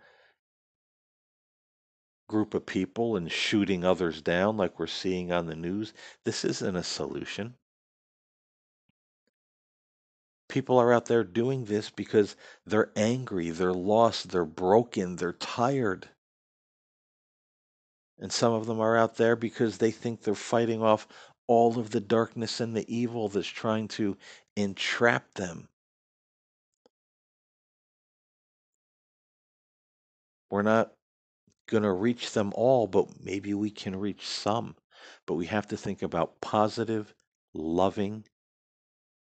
group 2.28 2.54
of 2.54 2.66
people 2.66 3.16
and 3.16 3.30
shooting 3.30 3.84
others 3.84 4.20
down 4.22 4.56
like 4.56 4.78
we're 4.78 4.86
seeing 4.86 5.32
on 5.32 5.46
the 5.46 5.56
news. 5.56 5.92
This 6.24 6.44
isn't 6.44 6.76
a 6.76 6.82
solution. 6.82 7.54
People 10.48 10.78
are 10.78 10.92
out 10.92 11.06
there 11.06 11.24
doing 11.24 11.64
this 11.64 11.90
because 11.90 12.36
they're 12.64 12.92
angry, 12.96 13.50
they're 13.50 13.72
lost, 13.72 14.30
they're 14.30 14.44
broken, 14.44 15.16
they're 15.16 15.32
tired. 15.32 16.08
And 18.18 18.32
some 18.32 18.52
of 18.52 18.66
them 18.66 18.80
are 18.80 18.96
out 18.96 19.16
there 19.16 19.36
because 19.36 19.78
they 19.78 19.90
think 19.90 20.22
they're 20.22 20.34
fighting 20.34 20.82
off 20.82 21.06
all 21.46 21.78
of 21.78 21.90
the 21.90 22.00
darkness 22.00 22.60
and 22.60 22.76
the 22.76 22.92
evil 22.94 23.28
that's 23.28 23.46
trying 23.46 23.88
to 23.88 24.16
entrap 24.56 25.34
them. 25.34 25.68
We're 30.50 30.62
not 30.62 30.95
going 31.66 31.82
to 31.82 31.92
reach 31.92 32.32
them 32.32 32.52
all, 32.54 32.86
but 32.86 33.08
maybe 33.22 33.54
we 33.54 33.70
can 33.70 33.96
reach 33.96 34.26
some. 34.26 34.76
but 35.26 35.34
we 35.34 35.46
have 35.46 35.66
to 35.68 35.76
think 35.76 36.02
about 36.02 36.40
positive, 36.40 37.14
loving, 37.54 38.24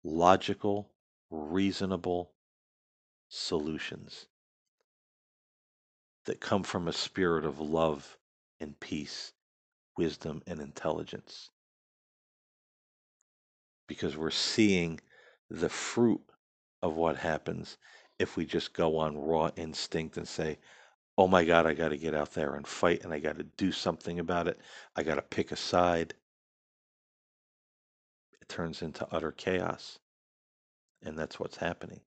logical, 0.04 0.90
reasonable 1.30 2.32
solutions 3.28 4.26
that 6.26 6.40
come 6.40 6.62
from 6.62 6.88
a 6.88 6.92
spirit 6.92 7.44
of 7.44 7.60
love 7.60 8.16
and 8.60 8.78
peace, 8.80 9.32
wisdom 9.96 10.42
and 10.46 10.60
intelligence. 10.60 11.50
Because 13.86 14.16
we're 14.16 14.30
seeing 14.30 15.00
the 15.50 15.68
fruit 15.68 16.22
of 16.82 16.94
what 16.94 17.16
happens 17.16 17.78
if 18.18 18.36
we 18.36 18.44
just 18.44 18.72
go 18.72 18.98
on 18.98 19.16
raw 19.16 19.50
instinct 19.56 20.16
and 20.16 20.26
say, 20.26 20.58
oh 21.18 21.28
my 21.28 21.44
God, 21.44 21.66
I 21.66 21.74
got 21.74 21.88
to 21.88 21.96
get 21.96 22.14
out 22.14 22.32
there 22.32 22.54
and 22.54 22.66
fight 22.66 23.04
and 23.04 23.12
I 23.12 23.18
got 23.18 23.36
to 23.36 23.44
do 23.44 23.72
something 23.72 24.18
about 24.18 24.48
it. 24.48 24.58
I 24.94 25.02
got 25.02 25.16
to 25.16 25.22
pick 25.22 25.52
a 25.52 25.56
side. 25.56 26.14
It 28.40 28.48
turns 28.48 28.82
into 28.82 29.06
utter 29.10 29.32
chaos. 29.32 29.98
And 31.02 31.18
that's 31.18 31.38
what's 31.38 31.56
happening. 31.56 32.00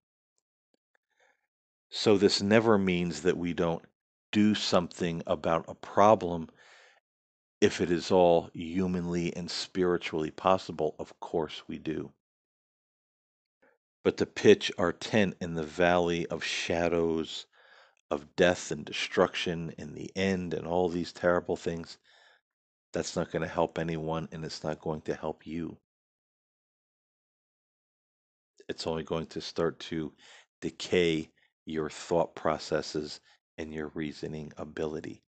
So 1.90 2.18
this 2.18 2.42
never 2.42 2.78
means 2.78 3.22
that 3.22 3.38
we 3.38 3.54
don't 3.54 3.84
do 4.32 4.54
something 4.54 5.24
about 5.26 5.66
a 5.68 5.74
problem 5.74 6.50
if 7.62 7.82
it 7.82 7.92
is 7.92 8.12
all 8.12 8.50
humanly 8.54 9.36
and 9.36 9.50
spiritually 9.50 10.32
possible. 10.32 10.96
Of 11.00 11.20
course 11.20 11.64
we 11.68 11.80
do. 11.80 12.12
But 14.04 14.18
to 14.18 14.26
pitch 14.26 14.72
our 14.78 14.94
tent 14.94 15.36
in 15.42 15.56
the 15.56 15.64
valley 15.64 16.28
of 16.28 16.44
shadows, 16.44 17.48
of 18.12 18.36
death 18.36 18.72
and 18.72 18.86
destruction 18.86 19.74
in 19.78 19.94
the 19.94 20.12
end 20.16 20.54
and 20.54 20.66
all 20.68 20.90
these 20.90 21.14
terrible 21.14 21.56
things, 21.56 21.98
that's 22.92 23.16
not 23.16 23.32
going 23.32 23.42
to 23.44 23.48
help 23.48 23.78
anyone 23.78 24.28
and 24.32 24.44
it's 24.44 24.64
not 24.64 24.82
going 24.82 25.02
to 25.02 25.14
help 25.14 25.46
you. 25.46 25.78
It's 28.68 28.88
only 28.88 29.04
going 29.04 29.28
to 29.28 29.42
start 29.42 29.80
to 29.82 30.14
decay 30.62 31.30
your 31.66 31.90
thought 31.90 32.36
processes 32.36 33.20
and 33.58 33.74
your 33.74 33.92
reasoning 33.94 34.52
ability. 34.58 35.22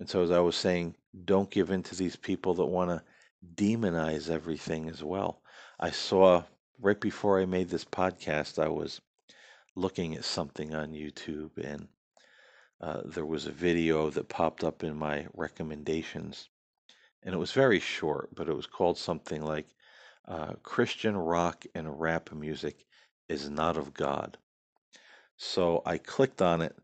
And 0.00 0.08
so, 0.08 0.22
as 0.22 0.30
I 0.30 0.40
was 0.40 0.56
saying, 0.56 0.96
don't 1.24 1.50
give 1.50 1.70
in 1.70 1.82
to 1.84 1.94
these 1.94 2.16
people 2.16 2.54
that 2.54 2.64
want 2.66 2.90
to 2.90 3.02
demonize 3.54 4.30
everything 4.30 4.88
as 4.88 5.02
well. 5.04 5.42
I 5.78 5.90
saw 5.90 6.42
right 6.82 7.00
before 7.00 7.40
I 7.40 7.46
made 7.46 7.68
this 7.68 7.84
podcast, 7.84 8.60
I 8.60 8.66
was 8.66 9.00
looking 9.76 10.16
at 10.16 10.24
something 10.24 10.74
on 10.74 10.92
YouTube 10.92 11.56
and 11.56 11.86
uh, 12.80 13.02
there 13.04 13.24
was 13.24 13.46
a 13.46 13.52
video 13.52 14.10
that 14.10 14.28
popped 14.28 14.64
up 14.64 14.82
in 14.82 14.96
my 14.98 15.28
recommendations. 15.32 16.48
And 17.22 17.32
it 17.36 17.38
was 17.38 17.52
very 17.52 17.78
short, 17.78 18.34
but 18.34 18.48
it 18.48 18.56
was 18.56 18.66
called 18.66 18.98
something 18.98 19.44
like 19.44 19.68
uh, 20.26 20.54
Christian 20.64 21.16
rock 21.16 21.64
and 21.76 22.00
rap 22.00 22.32
music 22.32 22.84
is 23.28 23.48
not 23.48 23.76
of 23.76 23.94
God. 23.94 24.36
So 25.36 25.82
I 25.86 25.98
clicked 25.98 26.42
on 26.42 26.60
it, 26.60 26.76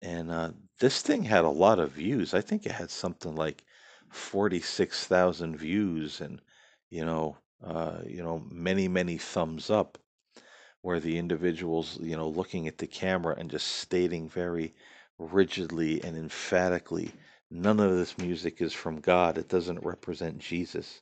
and 0.00 0.30
uh, 0.30 0.50
this 0.78 1.02
thing 1.02 1.24
had 1.24 1.44
a 1.44 1.50
lot 1.50 1.80
of 1.80 1.92
views. 1.92 2.34
I 2.34 2.40
think 2.40 2.66
it 2.66 2.72
had 2.72 2.90
something 2.90 3.34
like 3.34 3.64
46,000 4.10 5.56
views 5.56 6.20
and, 6.20 6.40
you 6.88 7.04
know, 7.04 7.36
uh, 7.64 8.02
you 8.06 8.22
know, 8.22 8.42
many, 8.50 8.88
many 8.88 9.16
thumbs 9.16 9.70
up 9.70 9.98
where 10.82 11.00
the 11.00 11.16
individuals, 11.16 11.98
you 12.00 12.14
know, 12.14 12.28
looking 12.28 12.68
at 12.68 12.78
the 12.78 12.86
camera 12.86 13.34
and 13.38 13.50
just 13.50 13.66
stating 13.66 14.28
very 14.28 14.74
rigidly 15.18 16.02
and 16.04 16.16
emphatically, 16.16 17.10
none 17.50 17.80
of 17.80 17.96
this 17.96 18.18
music 18.18 18.60
is 18.60 18.74
from 18.74 19.00
God. 19.00 19.38
It 19.38 19.48
doesn't 19.48 19.82
represent 19.84 20.38
Jesus. 20.38 21.00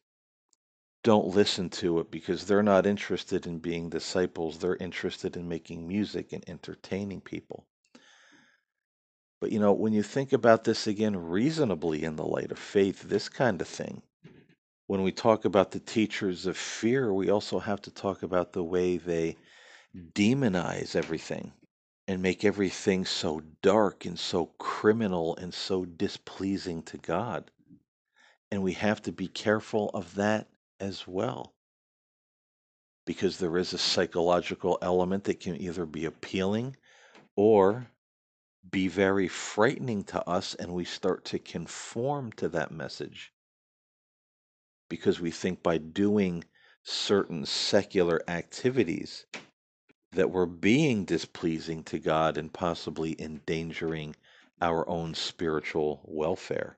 Don't 1.02 1.34
listen 1.34 1.68
to 1.70 1.98
it 1.98 2.12
because 2.12 2.46
they're 2.46 2.62
not 2.62 2.86
interested 2.86 3.46
in 3.46 3.58
being 3.58 3.88
disciples. 3.88 4.58
They're 4.58 4.76
interested 4.76 5.36
in 5.36 5.48
making 5.48 5.88
music 5.88 6.32
and 6.32 6.48
entertaining 6.48 7.20
people. 7.20 7.66
But 9.40 9.50
you 9.50 9.58
know, 9.58 9.72
when 9.72 9.92
you 9.92 10.04
think 10.04 10.32
about 10.32 10.62
this 10.62 10.86
again 10.86 11.16
reasonably 11.16 12.04
in 12.04 12.14
the 12.14 12.24
light 12.24 12.52
of 12.52 12.58
faith, 12.60 13.02
this 13.02 13.28
kind 13.28 13.60
of 13.60 13.66
thing, 13.66 14.02
when 14.92 15.02
we 15.02 15.10
talk 15.10 15.46
about 15.46 15.70
the 15.70 15.80
teachers 15.80 16.44
of 16.44 16.54
fear, 16.54 17.14
we 17.14 17.30
also 17.30 17.58
have 17.58 17.80
to 17.80 17.90
talk 17.90 18.22
about 18.22 18.52
the 18.52 18.62
way 18.62 18.98
they 18.98 19.34
demonize 20.12 20.94
everything 20.94 21.50
and 22.06 22.20
make 22.20 22.44
everything 22.44 23.06
so 23.06 23.40
dark 23.62 24.04
and 24.04 24.18
so 24.18 24.44
criminal 24.58 25.34
and 25.36 25.54
so 25.54 25.86
displeasing 25.86 26.82
to 26.82 26.98
God. 26.98 27.50
And 28.50 28.62
we 28.62 28.74
have 28.74 29.00
to 29.04 29.12
be 29.12 29.28
careful 29.28 29.88
of 29.94 30.14
that 30.16 30.48
as 30.78 31.08
well. 31.08 31.54
Because 33.06 33.38
there 33.38 33.56
is 33.56 33.72
a 33.72 33.78
psychological 33.78 34.76
element 34.82 35.24
that 35.24 35.40
can 35.40 35.58
either 35.58 35.86
be 35.86 36.04
appealing 36.04 36.76
or 37.34 37.86
be 38.70 38.88
very 38.88 39.28
frightening 39.28 40.04
to 40.04 40.28
us, 40.28 40.54
and 40.54 40.70
we 40.70 40.84
start 40.84 41.24
to 41.24 41.38
conform 41.38 42.30
to 42.32 42.50
that 42.50 42.70
message. 42.70 43.31
Because 44.92 45.20
we 45.20 45.30
think 45.30 45.62
by 45.62 45.78
doing 45.78 46.44
certain 46.82 47.46
secular 47.46 48.20
activities, 48.28 49.24
that 50.10 50.30
we're 50.30 50.44
being 50.44 51.06
displeasing 51.06 51.82
to 51.84 51.98
God 51.98 52.36
and 52.36 52.52
possibly 52.52 53.18
endangering 53.18 54.14
our 54.60 54.86
own 54.86 55.14
spiritual 55.14 56.02
welfare. 56.04 56.76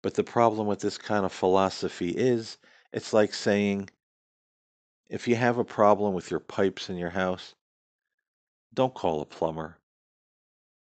But 0.00 0.14
the 0.14 0.24
problem 0.24 0.66
with 0.66 0.80
this 0.80 0.96
kind 0.96 1.26
of 1.26 1.32
philosophy 1.34 2.08
is 2.08 2.56
it's 2.90 3.12
like 3.12 3.34
saying 3.34 3.90
if 5.10 5.28
you 5.28 5.36
have 5.36 5.58
a 5.58 5.64
problem 5.64 6.14
with 6.14 6.30
your 6.30 6.40
pipes 6.40 6.88
in 6.88 6.96
your 6.96 7.10
house, 7.10 7.54
don't 8.72 8.94
call 8.94 9.20
a 9.20 9.26
plumber. 9.26 9.76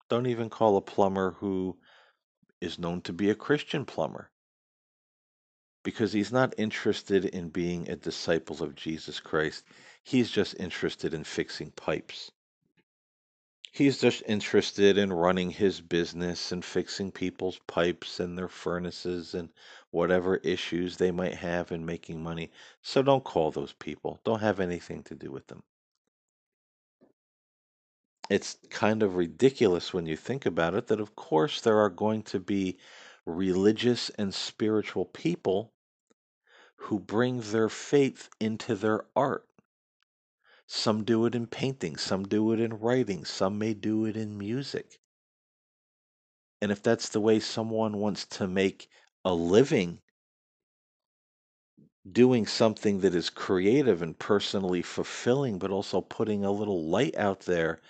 Don't 0.10 0.28
even 0.28 0.50
call 0.50 0.76
a 0.76 0.82
plumber 0.82 1.32
who 1.40 1.78
is 2.60 2.78
known 2.78 3.00
to 3.04 3.14
be 3.14 3.30
a 3.30 3.36
Christian 3.36 3.86
plumber 3.86 4.30
because 5.88 6.12
he's 6.12 6.34
not 6.34 6.54
interested 6.58 7.24
in 7.24 7.48
being 7.48 7.88
a 7.88 7.96
disciple 7.96 8.62
of 8.62 8.76
Jesus 8.76 9.22
Christ. 9.22 9.64
He's 10.04 10.30
just 10.30 10.60
interested 10.60 11.14
in 11.14 11.24
fixing 11.24 11.72
pipes. 11.72 12.30
He's 13.72 13.98
just 13.98 14.22
interested 14.28 14.98
in 14.98 15.14
running 15.14 15.50
his 15.50 15.80
business 15.80 16.52
and 16.52 16.66
fixing 16.66 17.14
people's 17.14 17.62
pipes 17.68 18.20
and 18.20 18.38
their 18.38 18.50
furnaces 18.50 19.34
and 19.34 19.48
whatever 19.90 20.36
issues 20.36 20.98
they 20.98 21.12
might 21.12 21.36
have 21.36 21.72
in 21.72 21.86
making 21.86 22.22
money. 22.22 22.52
So 22.82 23.02
don't 23.02 23.24
call 23.24 23.52
those 23.52 23.72
people. 23.72 24.20
Don't 24.26 24.42
have 24.42 24.60
anything 24.60 25.04
to 25.04 25.16
do 25.16 25.32
with 25.32 25.48
them. 25.48 25.64
It's 28.30 28.58
kind 28.70 29.04
of 29.04 29.16
ridiculous 29.16 29.94
when 29.94 30.06
you 30.06 30.18
think 30.18 30.46
about 30.46 30.74
it 30.74 30.88
that, 30.88 31.00
of 31.00 31.16
course, 31.16 31.62
there 31.62 31.80
are 31.80 31.90
going 31.90 32.24
to 32.24 32.42
be 32.42 32.78
religious 33.26 34.10
and 34.10 34.34
spiritual 34.34 35.06
people 35.06 35.72
who 36.78 37.00
bring 37.00 37.42
their 37.42 37.70
faith 37.70 38.30
into 38.40 38.76
their 38.76 39.06
art. 39.16 39.48
Some 40.68 41.04
do 41.04 41.26
it 41.26 41.36
in 41.36 41.48
painting, 41.48 41.98
some 41.98 42.24
do 42.28 42.52
it 42.52 42.60
in 42.60 42.80
writing, 42.80 43.26
some 43.26 43.58
may 43.58 43.74
do 43.74 44.06
it 44.06 44.18
in 44.18 44.38
music. 44.38 45.00
And 46.62 46.72
if 46.72 46.82
that's 46.82 47.10
the 47.10 47.22
way 47.22 47.40
someone 47.40 47.98
wants 47.98 48.26
to 48.26 48.48
make 48.48 48.90
a 49.24 49.34
living 49.34 50.02
doing 52.12 52.48
something 52.48 53.02
that 53.02 53.16
is 53.16 53.30
creative 53.30 54.02
and 54.02 54.18
personally 54.18 54.82
fulfilling, 54.82 55.60
but 55.60 55.72
also 55.72 56.02
putting 56.02 56.44
a 56.46 56.52
little 56.52 56.86
light 56.86 57.16
out 57.18 57.42
there 57.42 57.82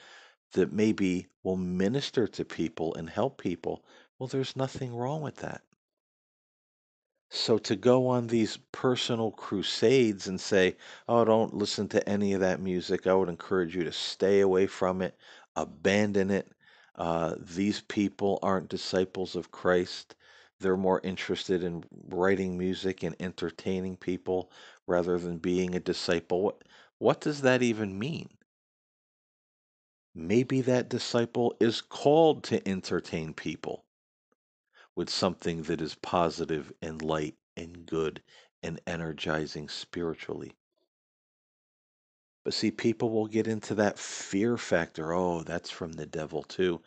that 0.53 0.73
maybe 0.73 1.27
will 1.43 1.57
minister 1.57 2.27
to 2.27 2.45
people 2.45 2.95
and 2.95 3.09
help 3.09 3.39
people, 3.39 3.85
well, 4.17 4.27
there's 4.27 4.55
nothing 4.55 4.95
wrong 4.95 5.21
with 5.21 5.37
that. 5.37 5.61
So 7.31 7.57
to 7.59 7.77
go 7.77 8.07
on 8.07 8.27
these 8.27 8.57
personal 8.73 9.31
crusades 9.31 10.27
and 10.27 10.41
say, 10.41 10.75
oh, 11.07 11.23
don't 11.23 11.53
listen 11.53 11.87
to 11.89 12.09
any 12.09 12.33
of 12.33 12.41
that 12.41 12.59
music, 12.59 13.07
I 13.07 13.13
would 13.13 13.29
encourage 13.29 13.77
you 13.77 13.85
to 13.85 13.93
stay 13.93 14.41
away 14.41 14.67
from 14.67 15.01
it, 15.01 15.15
abandon 15.55 16.31
it. 16.31 16.51
Uh, 16.95 17.35
these 17.39 17.79
people 17.79 18.39
aren't 18.43 18.67
disciples 18.67 19.37
of 19.37 19.51
Christ. 19.51 20.15
They're 20.59 20.75
more 20.75 20.99
interested 21.01 21.63
in 21.63 21.85
writing 22.09 22.57
music 22.57 23.03
and 23.03 23.15
entertaining 23.21 23.95
people 23.95 24.51
rather 24.85 25.17
than 25.17 25.37
being 25.37 25.75
a 25.75 25.79
disciple. 25.79 26.41
What, 26.41 26.63
what 26.97 27.21
does 27.21 27.41
that 27.41 27.61
even 27.63 27.97
mean? 27.97 28.29
Maybe 30.13 30.59
that 30.61 30.89
disciple 30.89 31.55
is 31.61 31.79
called 31.79 32.43
to 32.45 32.67
entertain 32.67 33.33
people 33.33 33.85
with 34.97 35.11
something 35.11 35.61
that 35.61 35.79
is 35.79 35.93
positive 35.93 36.73
and 36.81 37.03
light 37.03 37.35
and 37.55 37.85
good 37.85 38.19
and 38.63 38.81
energizing 38.87 39.69
spiritually. 39.69 40.51
But 42.43 42.55
see, 42.55 42.71
people 42.71 43.11
will 43.11 43.27
get 43.27 43.45
into 43.45 43.75
that 43.75 43.99
fear 43.99 44.57
factor. 44.57 45.13
Oh, 45.13 45.43
that's 45.43 45.69
from 45.69 45.91
the 45.91 46.07
devil 46.07 46.41
too. 46.41 46.81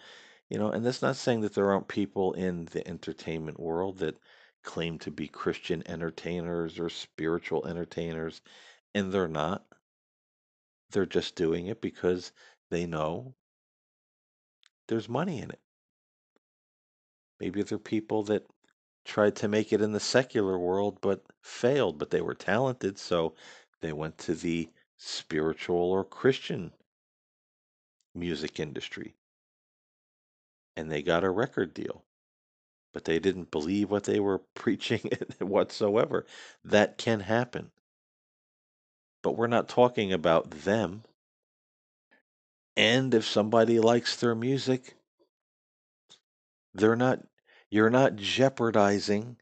You 0.48 0.58
know, 0.58 0.72
and 0.72 0.84
that's 0.84 1.02
not 1.02 1.14
saying 1.14 1.42
that 1.42 1.54
there 1.54 1.70
aren't 1.70 1.86
people 1.86 2.32
in 2.32 2.64
the 2.64 2.86
entertainment 2.88 3.60
world 3.60 3.98
that 3.98 4.18
claim 4.64 4.98
to 4.98 5.12
be 5.12 5.28
Christian 5.28 5.84
entertainers 5.86 6.80
or 6.80 6.90
spiritual 6.90 7.64
entertainers, 7.68 8.42
and 8.92 9.12
they're 9.12 9.28
not. 9.28 9.64
They're 10.90 11.06
just 11.06 11.36
doing 11.36 11.68
it 11.68 11.80
because 11.80 12.32
they 12.70 12.86
know 12.86 13.36
there's 14.88 15.08
money 15.08 15.40
in 15.40 15.52
it. 15.52 15.60
Maybe 17.40 17.62
they're 17.62 17.78
people 17.78 18.22
that 18.24 18.46
tried 19.04 19.36
to 19.36 19.48
make 19.48 19.72
it 19.72 19.80
in 19.80 19.92
the 19.92 20.00
secular 20.00 20.58
world 20.58 20.98
but 21.00 21.24
failed, 21.42 21.98
but 21.98 22.10
they 22.10 22.20
were 22.20 22.34
talented, 22.34 22.98
so 22.98 23.34
they 23.80 23.92
went 23.92 24.18
to 24.18 24.34
the 24.34 24.68
spiritual 24.98 25.90
or 25.90 26.04
Christian 26.04 26.72
music 28.14 28.60
industry 28.60 29.14
and 30.76 30.90
they 30.90 31.02
got 31.02 31.24
a 31.24 31.30
record 31.30 31.74
deal. 31.74 32.04
But 32.92 33.04
they 33.04 33.18
didn't 33.18 33.50
believe 33.50 33.90
what 33.90 34.04
they 34.04 34.18
were 34.18 34.38
preaching 34.54 35.00
whatsoever. 35.38 36.26
That 36.64 36.98
can 36.98 37.20
happen. 37.20 37.70
But 39.22 39.36
we're 39.36 39.46
not 39.46 39.68
talking 39.68 40.12
about 40.12 40.50
them. 40.50 41.02
And 42.76 43.14
if 43.14 43.26
somebody 43.26 43.78
likes 43.78 44.16
their 44.16 44.34
music, 44.34 44.96
they're 46.72 46.96
not 46.96 47.20
you're 47.70 47.90
not 47.90 48.16
jeopardizing 48.16 49.36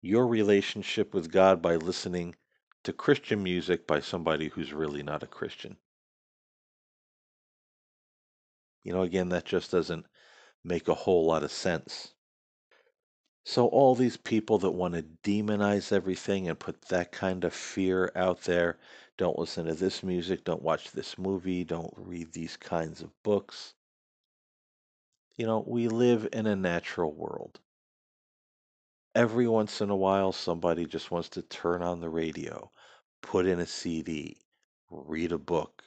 your 0.00 0.26
relationship 0.26 1.12
with 1.12 1.30
God 1.30 1.60
by 1.60 1.76
listening 1.76 2.36
to 2.84 2.92
Christian 2.92 3.42
music 3.42 3.86
by 3.86 4.00
somebody 4.00 4.48
who's 4.48 4.72
really 4.72 5.02
not 5.02 5.22
a 5.22 5.26
Christian. 5.26 5.76
You 8.84 8.92
know, 8.92 9.02
again, 9.02 9.28
that 9.30 9.44
just 9.44 9.70
doesn't 9.70 10.06
make 10.64 10.88
a 10.88 10.94
whole 10.94 11.26
lot 11.26 11.42
of 11.42 11.52
sense. 11.52 12.14
So, 13.44 13.66
all 13.66 13.94
these 13.94 14.16
people 14.16 14.58
that 14.58 14.70
want 14.70 14.94
to 14.94 15.02
demonize 15.02 15.92
everything 15.92 16.48
and 16.48 16.58
put 16.58 16.82
that 16.82 17.10
kind 17.10 17.44
of 17.44 17.52
fear 17.52 18.12
out 18.14 18.42
there 18.42 18.78
don't 19.16 19.38
listen 19.38 19.66
to 19.66 19.74
this 19.74 20.02
music, 20.02 20.44
don't 20.44 20.62
watch 20.62 20.92
this 20.92 21.18
movie, 21.18 21.64
don't 21.64 21.92
read 21.96 22.32
these 22.32 22.56
kinds 22.56 23.02
of 23.02 23.10
books. 23.22 23.74
You 25.36 25.46
know, 25.46 25.64
we 25.66 25.88
live 25.88 26.28
in 26.32 26.46
a 26.46 26.54
natural 26.54 27.12
world. 27.12 27.60
Every 29.14 29.48
once 29.48 29.80
in 29.80 29.90
a 29.90 29.96
while, 29.96 30.32
somebody 30.32 30.86
just 30.86 31.10
wants 31.10 31.28
to 31.30 31.42
turn 31.42 31.82
on 31.82 32.00
the 32.00 32.08
radio, 32.08 32.70
put 33.22 33.46
in 33.46 33.58
a 33.58 33.66
CD, 33.66 34.38
read 34.90 35.32
a 35.32 35.38
book, 35.38 35.82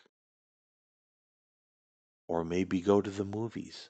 or 2.28 2.44
maybe 2.44 2.82
go 2.82 3.02
to 3.02 3.10
the 3.10 3.26
movies. 3.26 3.89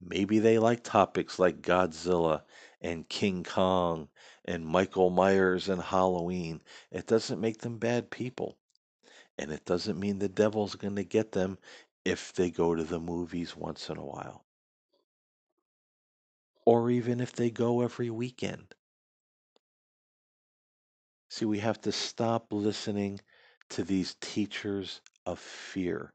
Maybe 0.00 0.38
they 0.38 0.58
like 0.58 0.82
topics 0.82 1.38
like 1.38 1.62
Godzilla 1.62 2.42
and 2.80 3.08
King 3.08 3.44
Kong 3.44 4.08
and 4.44 4.66
Michael 4.66 5.10
Myers 5.10 5.68
and 5.68 5.80
Halloween. 5.80 6.60
It 6.90 7.06
doesn't 7.06 7.40
make 7.40 7.58
them 7.58 7.78
bad 7.78 8.10
people. 8.10 8.58
And 9.38 9.50
it 9.52 9.64
doesn't 9.64 9.98
mean 9.98 10.18
the 10.18 10.28
devil's 10.28 10.74
going 10.74 10.96
to 10.96 11.04
get 11.04 11.32
them 11.32 11.58
if 12.04 12.32
they 12.32 12.50
go 12.50 12.74
to 12.74 12.84
the 12.84 13.00
movies 13.00 13.56
once 13.56 13.90
in 13.90 13.96
a 13.98 14.04
while. 14.04 14.46
Or 16.64 16.90
even 16.90 17.20
if 17.20 17.32
they 17.32 17.50
go 17.50 17.82
every 17.82 18.10
weekend. 18.10 18.74
See, 21.28 21.44
we 21.44 21.58
have 21.58 21.80
to 21.82 21.90
stop 21.90 22.52
listening 22.52 23.20
to 23.70 23.82
these 23.82 24.14
teachers 24.20 25.00
of 25.26 25.40
fear 25.40 26.14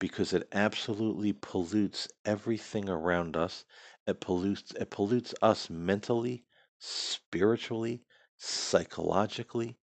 because 0.00 0.32
it 0.32 0.48
absolutely 0.52 1.32
pollutes 1.32 2.08
everything 2.24 2.88
around 2.88 3.36
us. 3.36 3.64
It 4.06 4.20
pollutes 4.20 4.72
it 4.72 4.90
pollutes 4.90 5.32
us 5.42 5.70
mentally, 5.70 6.44
spiritually, 6.78 8.04
psychologically. 8.36 9.78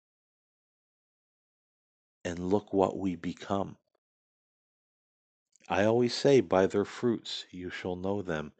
And 2.24 2.50
look 2.50 2.74
what 2.74 2.98
we 2.98 3.16
become. 3.16 3.78
I 5.68 5.84
always 5.84 6.14
say, 6.14 6.40
by 6.40 6.66
their 6.66 6.84
fruits 6.84 7.44
you 7.50 7.70
shall 7.70 7.96
know 7.96 8.22
them. 8.22 8.52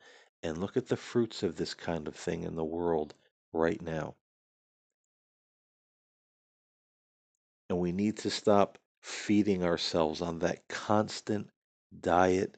And 0.43 0.59
look 0.59 0.77
at 0.77 0.89
the 0.89 0.97
fruits 0.97 1.43
of 1.43 1.57
this 1.57 1.75
kind 1.75 2.07
of 2.07 2.15
thing 2.15 2.43
in 2.43 2.55
the 2.57 2.65
world 2.65 3.15
right 3.53 3.81
now. 3.81 4.15
And 7.69 7.79
we 7.79 7.93
need 7.93 8.17
to 8.19 8.31
stop 8.31 8.79
feeding 9.01 9.65
ourselves 9.65 10.21
on 10.21 10.39
that 10.41 10.69
constant 10.69 11.51
diet 12.01 12.57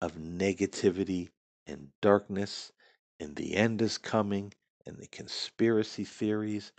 of 0.00 0.14
negativity 0.14 1.30
and 1.66 1.88
darkness, 2.00 2.72
and 3.18 3.36
the 3.36 3.54
end 3.54 3.82
is 3.82 3.98
coming, 3.98 4.52
and 4.86 4.98
the 4.98 5.08
conspiracy 5.08 6.04
theories, 6.04 6.72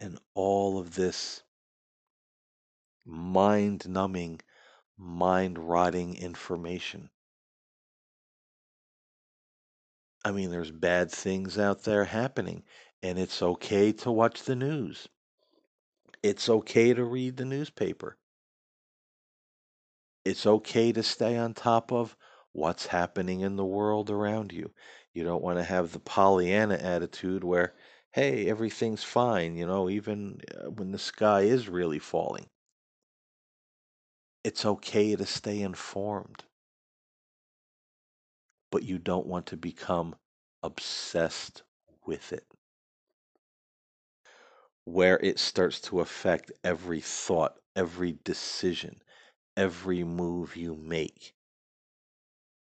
and 0.00 0.18
all 0.34 0.78
of 0.78 0.94
this 0.94 1.42
mind 3.04 3.88
numbing, 3.88 4.40
mind 4.98 5.58
rotting 5.58 6.16
information. 6.16 7.10
I 10.24 10.32
mean, 10.32 10.50
there's 10.50 10.70
bad 10.70 11.10
things 11.10 11.58
out 11.58 11.84
there 11.84 12.04
happening, 12.04 12.64
and 13.02 13.18
it's 13.18 13.40
okay 13.40 13.92
to 13.92 14.10
watch 14.12 14.42
the 14.42 14.56
news. 14.56 15.08
It's 16.22 16.48
okay 16.48 16.92
to 16.92 17.04
read 17.04 17.36
the 17.36 17.44
newspaper. 17.44 18.18
It's 20.24 20.46
okay 20.46 20.92
to 20.92 21.02
stay 21.02 21.36
on 21.36 21.54
top 21.54 21.92
of 21.92 22.16
what's 22.52 22.86
happening 22.86 23.40
in 23.40 23.56
the 23.56 23.64
world 23.64 24.10
around 24.10 24.52
you. 24.52 24.72
You 25.14 25.24
don't 25.24 25.42
want 25.42 25.58
to 25.58 25.64
have 25.64 25.92
the 25.92 26.00
Pollyanna 26.00 26.74
attitude 26.74 27.44
where, 27.44 27.74
hey, 28.12 28.48
everything's 28.48 29.04
fine, 29.04 29.56
you 29.56 29.66
know, 29.66 29.88
even 29.88 30.40
uh, 30.54 30.70
when 30.70 30.92
the 30.92 30.98
sky 30.98 31.42
is 31.42 31.68
really 31.68 31.98
falling. 31.98 32.50
It's 34.48 34.64
okay 34.64 35.14
to 35.14 35.26
stay 35.26 35.60
informed, 35.60 36.44
but 38.72 38.82
you 38.82 38.98
don't 38.98 39.26
want 39.26 39.44
to 39.48 39.58
become 39.58 40.16
obsessed 40.62 41.64
with 42.06 42.32
it. 42.32 42.46
Where 44.84 45.18
it 45.18 45.38
starts 45.38 45.82
to 45.82 46.00
affect 46.00 46.50
every 46.64 47.02
thought, 47.02 47.60
every 47.76 48.18
decision, 48.24 49.02
every 49.54 50.02
move 50.02 50.56
you 50.56 50.74
make, 50.74 51.34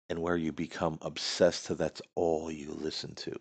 and 0.09 0.23
where 0.23 0.37
you 0.37 0.53
become 0.53 0.99
obsessed 1.03 1.67
to 1.67 1.75
that's 1.75 2.01
all 2.15 2.53
you 2.53 2.71
listen 2.71 3.17
to. 3.17 3.37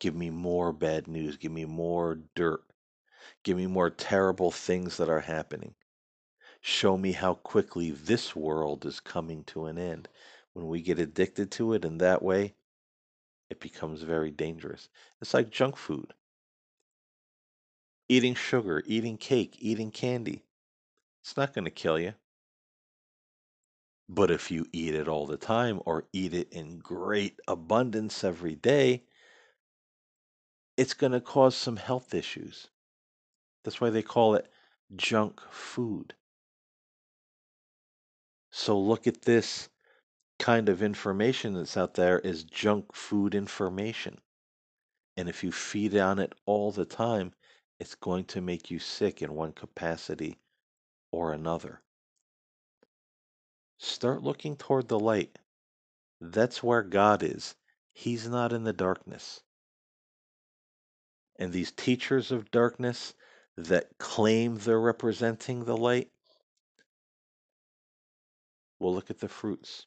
Give 0.00 0.14
me 0.14 0.30
more 0.30 0.72
bad 0.72 1.08
news, 1.08 1.36
give 1.36 1.52
me 1.52 1.66
more 1.66 2.20
dirt, 2.34 2.64
give 3.42 3.58
me 3.58 3.66
more 3.66 3.90
terrible 3.90 4.50
things 4.50 4.96
that 4.96 5.10
are 5.10 5.20
happening. 5.20 5.74
Show 6.66 6.96
me 6.96 7.12
how 7.12 7.34
quickly 7.34 7.90
this 7.90 8.34
world 8.34 8.86
is 8.86 8.98
coming 8.98 9.44
to 9.44 9.66
an 9.66 9.76
end. 9.76 10.08
When 10.54 10.66
we 10.66 10.80
get 10.80 10.98
addicted 10.98 11.50
to 11.52 11.74
it 11.74 11.84
in 11.84 11.98
that 11.98 12.22
way, 12.22 12.54
it 13.50 13.60
becomes 13.60 14.00
very 14.00 14.30
dangerous. 14.30 14.88
It's 15.20 15.34
like 15.34 15.50
junk 15.50 15.76
food. 15.76 16.14
Eating 18.08 18.34
sugar, 18.34 18.82
eating 18.86 19.18
cake, 19.18 19.58
eating 19.58 19.90
candy. 19.90 20.42
It's 21.22 21.36
not 21.36 21.52
going 21.52 21.66
to 21.66 21.70
kill 21.70 21.98
you. 21.98 22.14
But 24.08 24.30
if 24.30 24.50
you 24.50 24.64
eat 24.72 24.94
it 24.94 25.06
all 25.06 25.26
the 25.26 25.36
time 25.36 25.82
or 25.84 26.06
eat 26.14 26.32
it 26.32 26.50
in 26.50 26.78
great 26.78 27.38
abundance 27.46 28.24
every 28.24 28.54
day, 28.54 29.02
it's 30.78 30.94
going 30.94 31.12
to 31.12 31.20
cause 31.20 31.54
some 31.54 31.76
health 31.76 32.14
issues. 32.14 32.68
That's 33.64 33.82
why 33.82 33.90
they 33.90 34.02
call 34.02 34.34
it 34.34 34.50
junk 34.96 35.42
food. 35.50 36.14
So 38.56 38.78
look 38.78 39.08
at 39.08 39.22
this 39.22 39.68
kind 40.38 40.68
of 40.68 40.80
information 40.80 41.54
that's 41.54 41.76
out 41.76 41.94
there 41.94 42.24
as 42.24 42.44
junk 42.44 42.94
food 42.94 43.34
information. 43.34 44.20
And 45.16 45.28
if 45.28 45.42
you 45.42 45.50
feed 45.50 45.96
on 45.96 46.20
it 46.20 46.36
all 46.46 46.70
the 46.70 46.84
time, 46.84 47.32
it's 47.80 47.96
going 47.96 48.26
to 48.26 48.40
make 48.40 48.70
you 48.70 48.78
sick 48.78 49.22
in 49.22 49.34
one 49.34 49.54
capacity 49.54 50.38
or 51.10 51.32
another. 51.32 51.82
Start 53.78 54.22
looking 54.22 54.56
toward 54.56 54.86
the 54.86 55.00
light. 55.00 55.36
That's 56.20 56.62
where 56.62 56.84
God 56.84 57.24
is. 57.24 57.56
He's 57.92 58.28
not 58.28 58.52
in 58.52 58.62
the 58.62 58.72
darkness. 58.72 59.42
And 61.40 61.52
these 61.52 61.72
teachers 61.72 62.30
of 62.30 62.52
darkness 62.52 63.14
that 63.56 63.98
claim 63.98 64.58
they're 64.58 64.80
representing 64.80 65.64
the 65.64 65.76
light, 65.76 66.12
well, 68.84 68.94
look 68.94 69.10
at 69.10 69.20
the 69.20 69.28
fruits. 69.28 69.86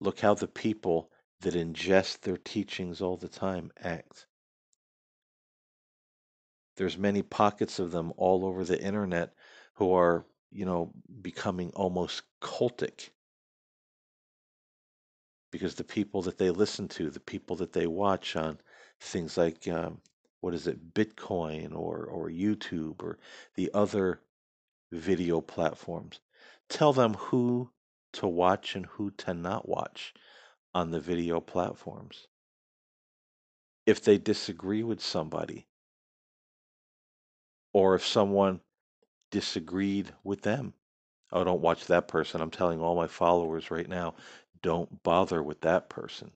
Look 0.00 0.20
how 0.20 0.34
the 0.34 0.48
people 0.48 1.10
that 1.40 1.54
ingest 1.54 2.20
their 2.22 2.38
teachings 2.38 3.02
all 3.02 3.16
the 3.18 3.28
time 3.28 3.72
act. 3.82 4.26
There's 6.76 6.98
many 6.98 7.22
pockets 7.22 7.80
of 7.80 7.90
them 7.92 8.12
all 8.16 8.46
over 8.46 8.64
the 8.64 8.80
internet 8.80 9.34
who 9.74 9.92
are, 9.94 10.26
you 10.52 10.66
know, 10.66 10.92
becoming 11.22 11.72
almost 11.72 12.22
cultic. 12.40 13.10
because 15.52 15.76
the 15.76 15.84
people 15.84 16.22
that 16.22 16.38
they 16.38 16.50
listen 16.50 16.88
to, 16.88 17.10
the 17.10 17.20
people 17.20 17.56
that 17.56 17.72
they 17.72 17.86
watch 17.86 18.36
on 18.36 18.58
things 19.00 19.38
like 19.38 19.68
um, 19.68 20.00
what 20.40 20.54
is 20.54 20.66
it, 20.66 20.94
BitChute 20.94 21.74
or 21.74 22.04
or 22.06 22.28
YouTube 22.28 23.02
or 23.02 23.18
the 23.54 23.70
other 23.74 24.20
video 24.92 25.40
platforms, 25.40 26.20
tell 26.68 26.92
them 26.92 27.14
who 27.14 27.70
to 28.14 28.26
watch 28.26 28.76
and 28.76 28.86
who 28.86 29.10
to 29.10 29.34
not 29.34 29.68
watch 29.68 30.14
on 30.74 30.90
the 30.90 31.00
video 31.00 31.40
platforms. 31.40 32.28
If 33.86 34.02
they 34.02 34.18
disagree 34.18 34.82
with 34.82 35.02
somebody, 35.02 35.66
or 37.72 37.94
if 37.94 38.06
someone 38.06 38.60
disagreed 39.30 40.12
with 40.22 40.42
them, 40.42 40.74
oh, 41.32 41.44
don't 41.44 41.60
watch 41.60 41.86
that 41.86 42.08
person. 42.08 42.40
I'm 42.40 42.50
telling 42.50 42.80
all 42.80 42.96
my 42.96 43.08
followers 43.08 43.70
right 43.70 43.88
now, 43.88 44.14
don't 44.62 45.02
bother 45.02 45.42
with 45.42 45.60
that 45.62 45.90
person. 45.90 46.30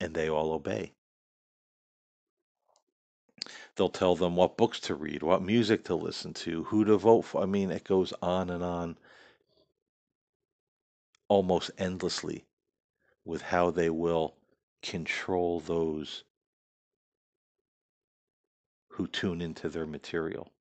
And 0.00 0.12
they 0.14 0.28
all 0.28 0.52
obey. 0.52 0.95
They'll 3.76 3.88
tell 3.90 4.16
them 4.16 4.36
what 4.36 4.56
books 4.56 4.80
to 4.80 4.94
read, 4.94 5.22
what 5.22 5.42
music 5.42 5.84
to 5.84 5.94
listen 5.94 6.32
to, 6.34 6.64
who 6.64 6.84
to 6.86 6.96
vote 6.96 7.22
for. 7.22 7.42
I 7.42 7.46
mean, 7.46 7.70
it 7.70 7.84
goes 7.84 8.12
on 8.22 8.48
and 8.48 8.64
on 8.64 8.96
almost 11.28 11.70
endlessly 11.76 12.46
with 13.24 13.42
how 13.42 13.70
they 13.70 13.90
will 13.90 14.34
control 14.82 15.60
those 15.60 16.24
who 18.88 19.06
tune 19.06 19.42
into 19.42 19.68
their 19.68 19.86
material. 19.86 20.52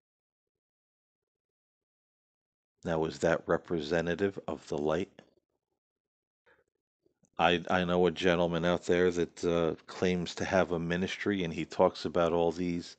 Now, 2.84 3.06
is 3.06 3.20
that 3.20 3.48
representative 3.48 4.38
of 4.48 4.68
the 4.68 4.78
light? 4.78 5.22
I, 7.38 7.64
I 7.70 7.84
know 7.86 8.06
a 8.08 8.12
gentleman 8.12 8.66
out 8.66 8.86
there 8.86 9.12
that 9.12 9.44
uh, 9.46 9.76
claims 9.88 10.36
to 10.36 10.46
have 10.46 10.72
a 10.72 10.80
ministry 10.80 11.44
and 11.44 11.54
he 11.54 11.66
talks 11.66 12.06
about 12.06 12.34
all 12.34 12.52
these 12.52 12.98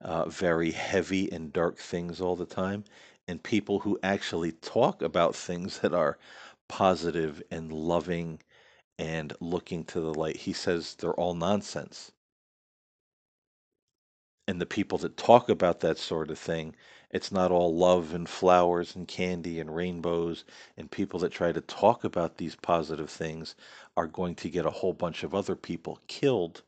uh, 0.00 0.28
very 0.28 0.70
heavy 0.72 1.30
and 1.32 1.52
dark 1.52 1.78
things 1.78 2.20
all 2.20 2.36
the 2.36 2.46
time. 2.46 2.84
And 3.26 3.42
people 3.42 3.80
who 3.80 3.98
actually 4.02 4.52
talk 4.52 5.02
about 5.02 5.34
things 5.34 5.80
that 5.80 5.94
are 5.94 6.18
positive 6.68 7.42
and 7.50 7.72
loving 7.72 8.40
and 8.98 9.32
looking 9.40 9.84
to 9.86 10.00
the 10.00 10.14
light, 10.14 10.36
he 10.36 10.52
says 10.52 10.94
they're 10.94 11.14
all 11.14 11.34
nonsense. 11.34 12.12
And 14.46 14.60
the 14.60 14.66
people 14.66 14.98
that 14.98 15.16
talk 15.16 15.48
about 15.48 15.80
that 15.80 15.98
sort 15.98 16.30
of 16.30 16.38
thing, 16.38 16.76
it's 17.14 17.30
not 17.30 17.52
all 17.52 17.72
love 17.72 18.12
and 18.12 18.28
flowers 18.28 18.96
and 18.96 19.06
candy 19.06 19.60
and 19.60 19.74
rainbows. 19.74 20.44
And 20.76 20.90
people 20.90 21.20
that 21.20 21.30
try 21.30 21.52
to 21.52 21.60
talk 21.60 22.02
about 22.02 22.38
these 22.38 22.56
positive 22.56 23.08
things 23.08 23.54
are 23.96 24.08
going 24.08 24.34
to 24.34 24.50
get 24.50 24.66
a 24.66 24.70
whole 24.70 24.92
bunch 24.92 25.22
of 25.22 25.32
other 25.32 25.54
people 25.54 26.00
killed. 26.08 26.62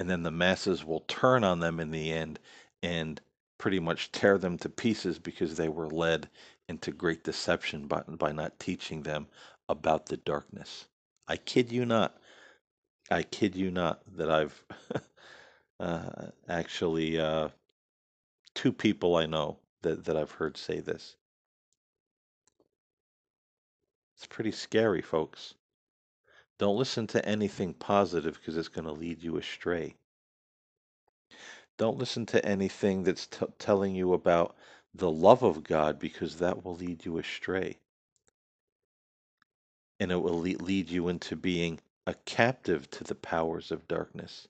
And 0.00 0.10
then 0.10 0.24
the 0.24 0.32
masses 0.32 0.84
will 0.84 1.04
turn 1.06 1.44
on 1.44 1.60
them 1.60 1.78
in 1.78 1.92
the 1.92 2.12
end 2.12 2.40
and 2.82 3.20
pretty 3.58 3.78
much 3.78 4.10
tear 4.10 4.38
them 4.38 4.58
to 4.58 4.68
pieces 4.68 5.20
because 5.20 5.56
they 5.56 5.68
were 5.68 5.88
led 5.88 6.28
into 6.68 6.90
great 6.90 7.22
deception 7.22 7.86
by, 7.86 8.02
by 8.08 8.32
not 8.32 8.58
teaching 8.58 9.02
them 9.02 9.28
about 9.68 10.06
the 10.06 10.16
darkness. 10.16 10.86
I 11.28 11.36
kid 11.36 11.70
you 11.70 11.86
not. 11.86 12.18
I 13.08 13.22
kid 13.22 13.54
you 13.54 13.70
not 13.70 14.00
that 14.16 14.30
I've 14.30 14.64
uh, 15.80 16.26
actually 16.48 17.20
uh, 17.20 17.50
two 18.58 18.72
people 18.72 19.14
I 19.14 19.24
know 19.24 19.56
that, 19.82 20.04
that 20.06 20.16
I've 20.16 20.32
heard 20.32 20.56
say 20.56 20.80
this. 20.80 21.14
It's 24.16 24.26
pretty 24.26 24.50
scary, 24.50 25.00
folks. 25.00 25.54
Don't 26.58 26.76
listen 26.76 27.06
to 27.06 27.24
anything 27.24 27.72
positive 27.72 28.34
because 28.34 28.56
it's 28.56 28.66
going 28.66 28.86
to 28.86 28.92
lead 28.92 29.22
you 29.22 29.36
astray. 29.36 29.94
Don't 31.76 31.98
listen 31.98 32.26
to 32.26 32.44
anything 32.44 33.04
that's 33.04 33.28
t- 33.28 33.46
telling 33.60 33.94
you 33.94 34.12
about 34.12 34.56
the 34.92 35.08
love 35.08 35.44
of 35.44 35.62
God 35.62 36.00
because 36.00 36.38
that 36.38 36.64
will 36.64 36.74
lead 36.74 37.04
you 37.04 37.16
astray. 37.18 37.78
And 40.00 40.10
it 40.10 40.20
will 40.20 40.40
lead 40.40 40.90
you 40.90 41.06
into 41.06 41.36
being 41.36 41.78
a 42.08 42.14
captive 42.24 42.90
to 42.90 43.04
the 43.04 43.14
powers 43.14 43.70
of 43.70 43.86
darkness 43.86 44.48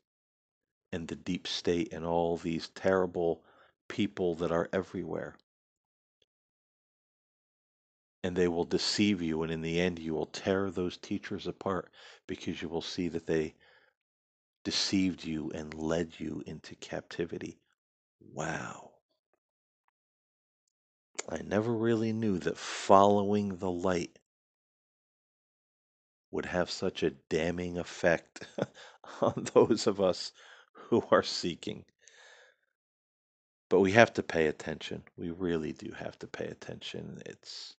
and 0.93 1.09
the 1.09 1.17
deep 1.17 1.47
state 1.47 1.93
and 1.93 2.07
all 2.07 2.39
these 2.39 2.71
terrible 2.71 3.43
people 3.89 4.35
that 4.37 4.53
are 4.53 4.69
everywhere. 4.73 5.37
And 8.23 8.37
they 8.37 8.49
will 8.49 8.65
deceive 8.65 9.23
you, 9.23 9.43
and 9.43 9.53
in 9.53 9.63
the 9.63 9.81
end, 9.81 9.99
you 9.99 10.15
will 10.15 10.27
tear 10.27 10.71
those 10.71 10.97
teachers 10.97 11.47
apart 11.47 11.91
because 12.27 12.61
you 12.61 12.69
will 12.69 12.83
see 12.83 13.09
that 13.09 13.27
they 13.27 13.55
deceived 14.65 15.25
you 15.25 15.51
and 15.53 15.73
led 15.73 16.21
you 16.21 16.43
into 16.47 16.75
captivity. 16.75 17.59
Wow. 18.21 18.91
I 21.29 21.39
never 21.43 21.73
really 21.73 22.13
knew 22.13 22.39
that 22.39 22.57
following 22.57 23.57
the 23.57 23.71
light 23.71 24.19
would 26.31 26.47
have 26.47 26.71
such 26.71 27.03
a 27.03 27.11
damning 27.11 27.79
effect 27.79 28.47
on 29.21 29.47
those 29.55 29.87
of 29.87 30.01
us 30.01 30.33
who 30.73 31.03
are 31.11 31.23
seeking. 31.23 31.85
But 33.69 33.81
we 33.81 33.93
have 33.93 34.13
to 34.15 34.23
pay 34.23 34.47
attention. 34.47 35.05
We 35.17 35.31
really 35.31 35.73
do 35.73 35.93
have 35.93 36.19
to 36.21 36.27
pay 36.27 36.47
attention. 36.47 37.23
It's 37.27 37.77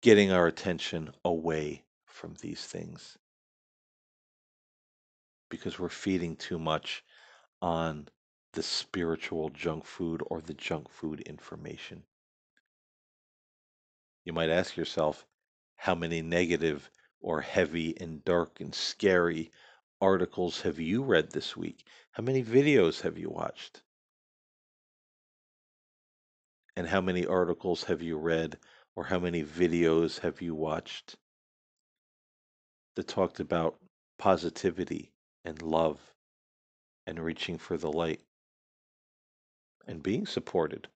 getting 0.00 0.32
our 0.32 0.46
attention 0.46 1.12
away 1.24 1.84
from 2.06 2.34
these 2.40 2.64
things 2.66 3.18
because 5.50 5.78
we're 5.78 5.88
feeding 5.88 6.36
too 6.36 6.58
much 6.58 7.04
on 7.60 8.08
the 8.52 8.62
spiritual 8.62 9.50
junk 9.50 9.84
food 9.84 10.22
or 10.26 10.40
the 10.40 10.54
junk 10.54 10.88
food 10.88 11.20
information. 11.20 12.02
You 14.24 14.32
might 14.32 14.50
ask 14.50 14.76
yourself, 14.76 15.26
how 15.76 15.94
many 15.94 16.22
negative 16.22 16.90
or 17.20 17.40
heavy 17.40 17.98
and 18.00 18.24
dark 18.24 18.60
and 18.60 18.74
scary 18.74 19.50
articles 20.04 20.60
have 20.60 20.78
you 20.78 21.02
read 21.02 21.30
this 21.30 21.56
week? 21.56 21.82
How 22.12 22.22
many 22.22 22.44
videos 22.44 23.00
have 23.00 23.16
you 23.16 23.30
watched? 23.30 23.82
And 26.76 26.86
how 26.86 27.00
many 27.00 27.24
articles 27.24 27.84
have 27.84 28.02
you 28.02 28.18
read 28.18 28.58
or 28.94 29.04
how 29.04 29.18
many 29.18 29.42
videos 29.42 30.20
have 30.20 30.42
you 30.42 30.54
watched 30.54 31.16
that 32.96 33.08
talked 33.08 33.40
about 33.40 33.78
positivity 34.18 35.10
and 35.42 35.62
love 35.62 35.98
and 37.06 37.18
reaching 37.18 37.56
for 37.56 37.78
the 37.78 37.90
light 37.90 38.20
and 39.86 40.02
being 40.02 40.26
supported 40.26 40.86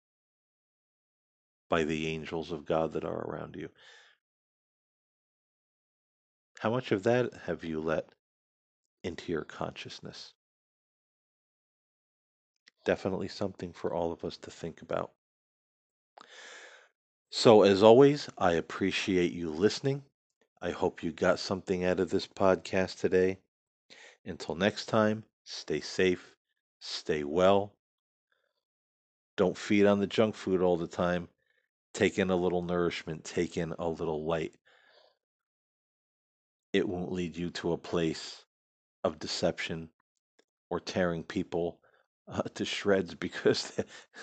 by 1.71 1.85
the 1.85 2.09
angels 2.09 2.53
of 2.53 2.67
God 2.67 2.93
that 2.93 3.05
are 3.05 3.25
around 3.25 3.57
you? 3.57 3.71
How 6.59 6.71
much 6.71 6.93
of 6.93 7.05
that 7.05 7.33
have 7.47 7.65
you 7.65 7.81
let 7.81 8.11
into 9.09 9.33
your 9.33 9.45
consciousness? 9.45 10.35
Definitely 12.85 13.29
something 13.29 13.73
for 13.73 13.93
all 13.93 14.13
of 14.13 14.25
us 14.25 14.37
to 14.39 14.51
think 14.51 14.83
about. 14.83 15.11
So, 17.31 17.63
as 17.63 17.83
always, 17.83 18.29
I 18.39 18.53
appreciate 18.53 19.33
you 19.33 19.51
listening. 19.51 20.05
I 20.63 20.71
hope 20.71 21.03
you 21.03 21.13
got 21.13 21.39
something 21.39 21.85
out 21.85 22.01
of 22.01 22.11
this 22.11 22.27
podcast 22.27 23.01
today. 23.01 23.39
Until 24.25 24.55
next 24.55 24.87
time, 24.87 25.25
stay 25.45 25.81
safe, 25.81 26.37
stay 26.81 27.25
well. 27.25 27.75
Don't 29.37 29.57
feed 29.57 29.87
on 29.87 30.01
the 30.01 30.07
junk 30.07 30.35
food 30.35 30.63
all 30.63 30.77
the 30.77 30.87
time. 30.87 31.29
Take 31.95 32.19
in 32.19 32.31
a 32.31 32.37
little 32.37 32.63
nourishment, 32.63 33.25
take 33.25 33.57
in 33.57 33.75
a 33.79 33.89
little 33.89 34.25
light. 34.25 34.55
It 36.73 36.89
won't 36.89 37.13
lead 37.13 37.37
you 37.37 37.51
to 37.51 37.73
a 37.73 37.79
place 37.79 38.45
of 39.05 39.19
deception 39.19 39.91
or 40.71 40.81
tearing 40.81 41.23
people 41.25 41.81
uh, 42.29 42.43
to 42.55 42.65
shreds 42.65 43.15
because 43.21 43.73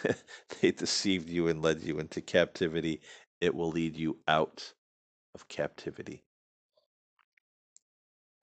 they, 0.04 0.16
they 0.62 0.72
deceived 0.72 1.30
you 1.30 1.48
and 1.48 1.62
led 1.62 1.82
you 1.82 2.00
into 2.00 2.22
captivity. 2.22 3.02
It 3.42 3.56
will 3.56 3.70
lead 3.70 3.96
you 3.98 4.20
out 4.28 4.74
of 5.34 5.48
captivity. 5.48 6.24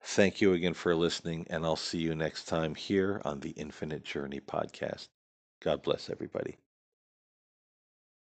Thank 0.04 0.40
you 0.40 0.52
again 0.52 0.74
for 0.74 0.94
listening, 0.94 1.46
and 1.48 1.64
I'll 1.64 1.76
see 1.76 1.98
you 1.98 2.14
next 2.14 2.44
time 2.44 2.74
here 2.74 3.22
on 3.24 3.40
the 3.40 3.50
Infinite 3.50 4.04
Journey 4.04 4.40
podcast. 4.40 5.08
God 5.60 5.82
bless 5.82 6.10
everybody. 6.10 6.58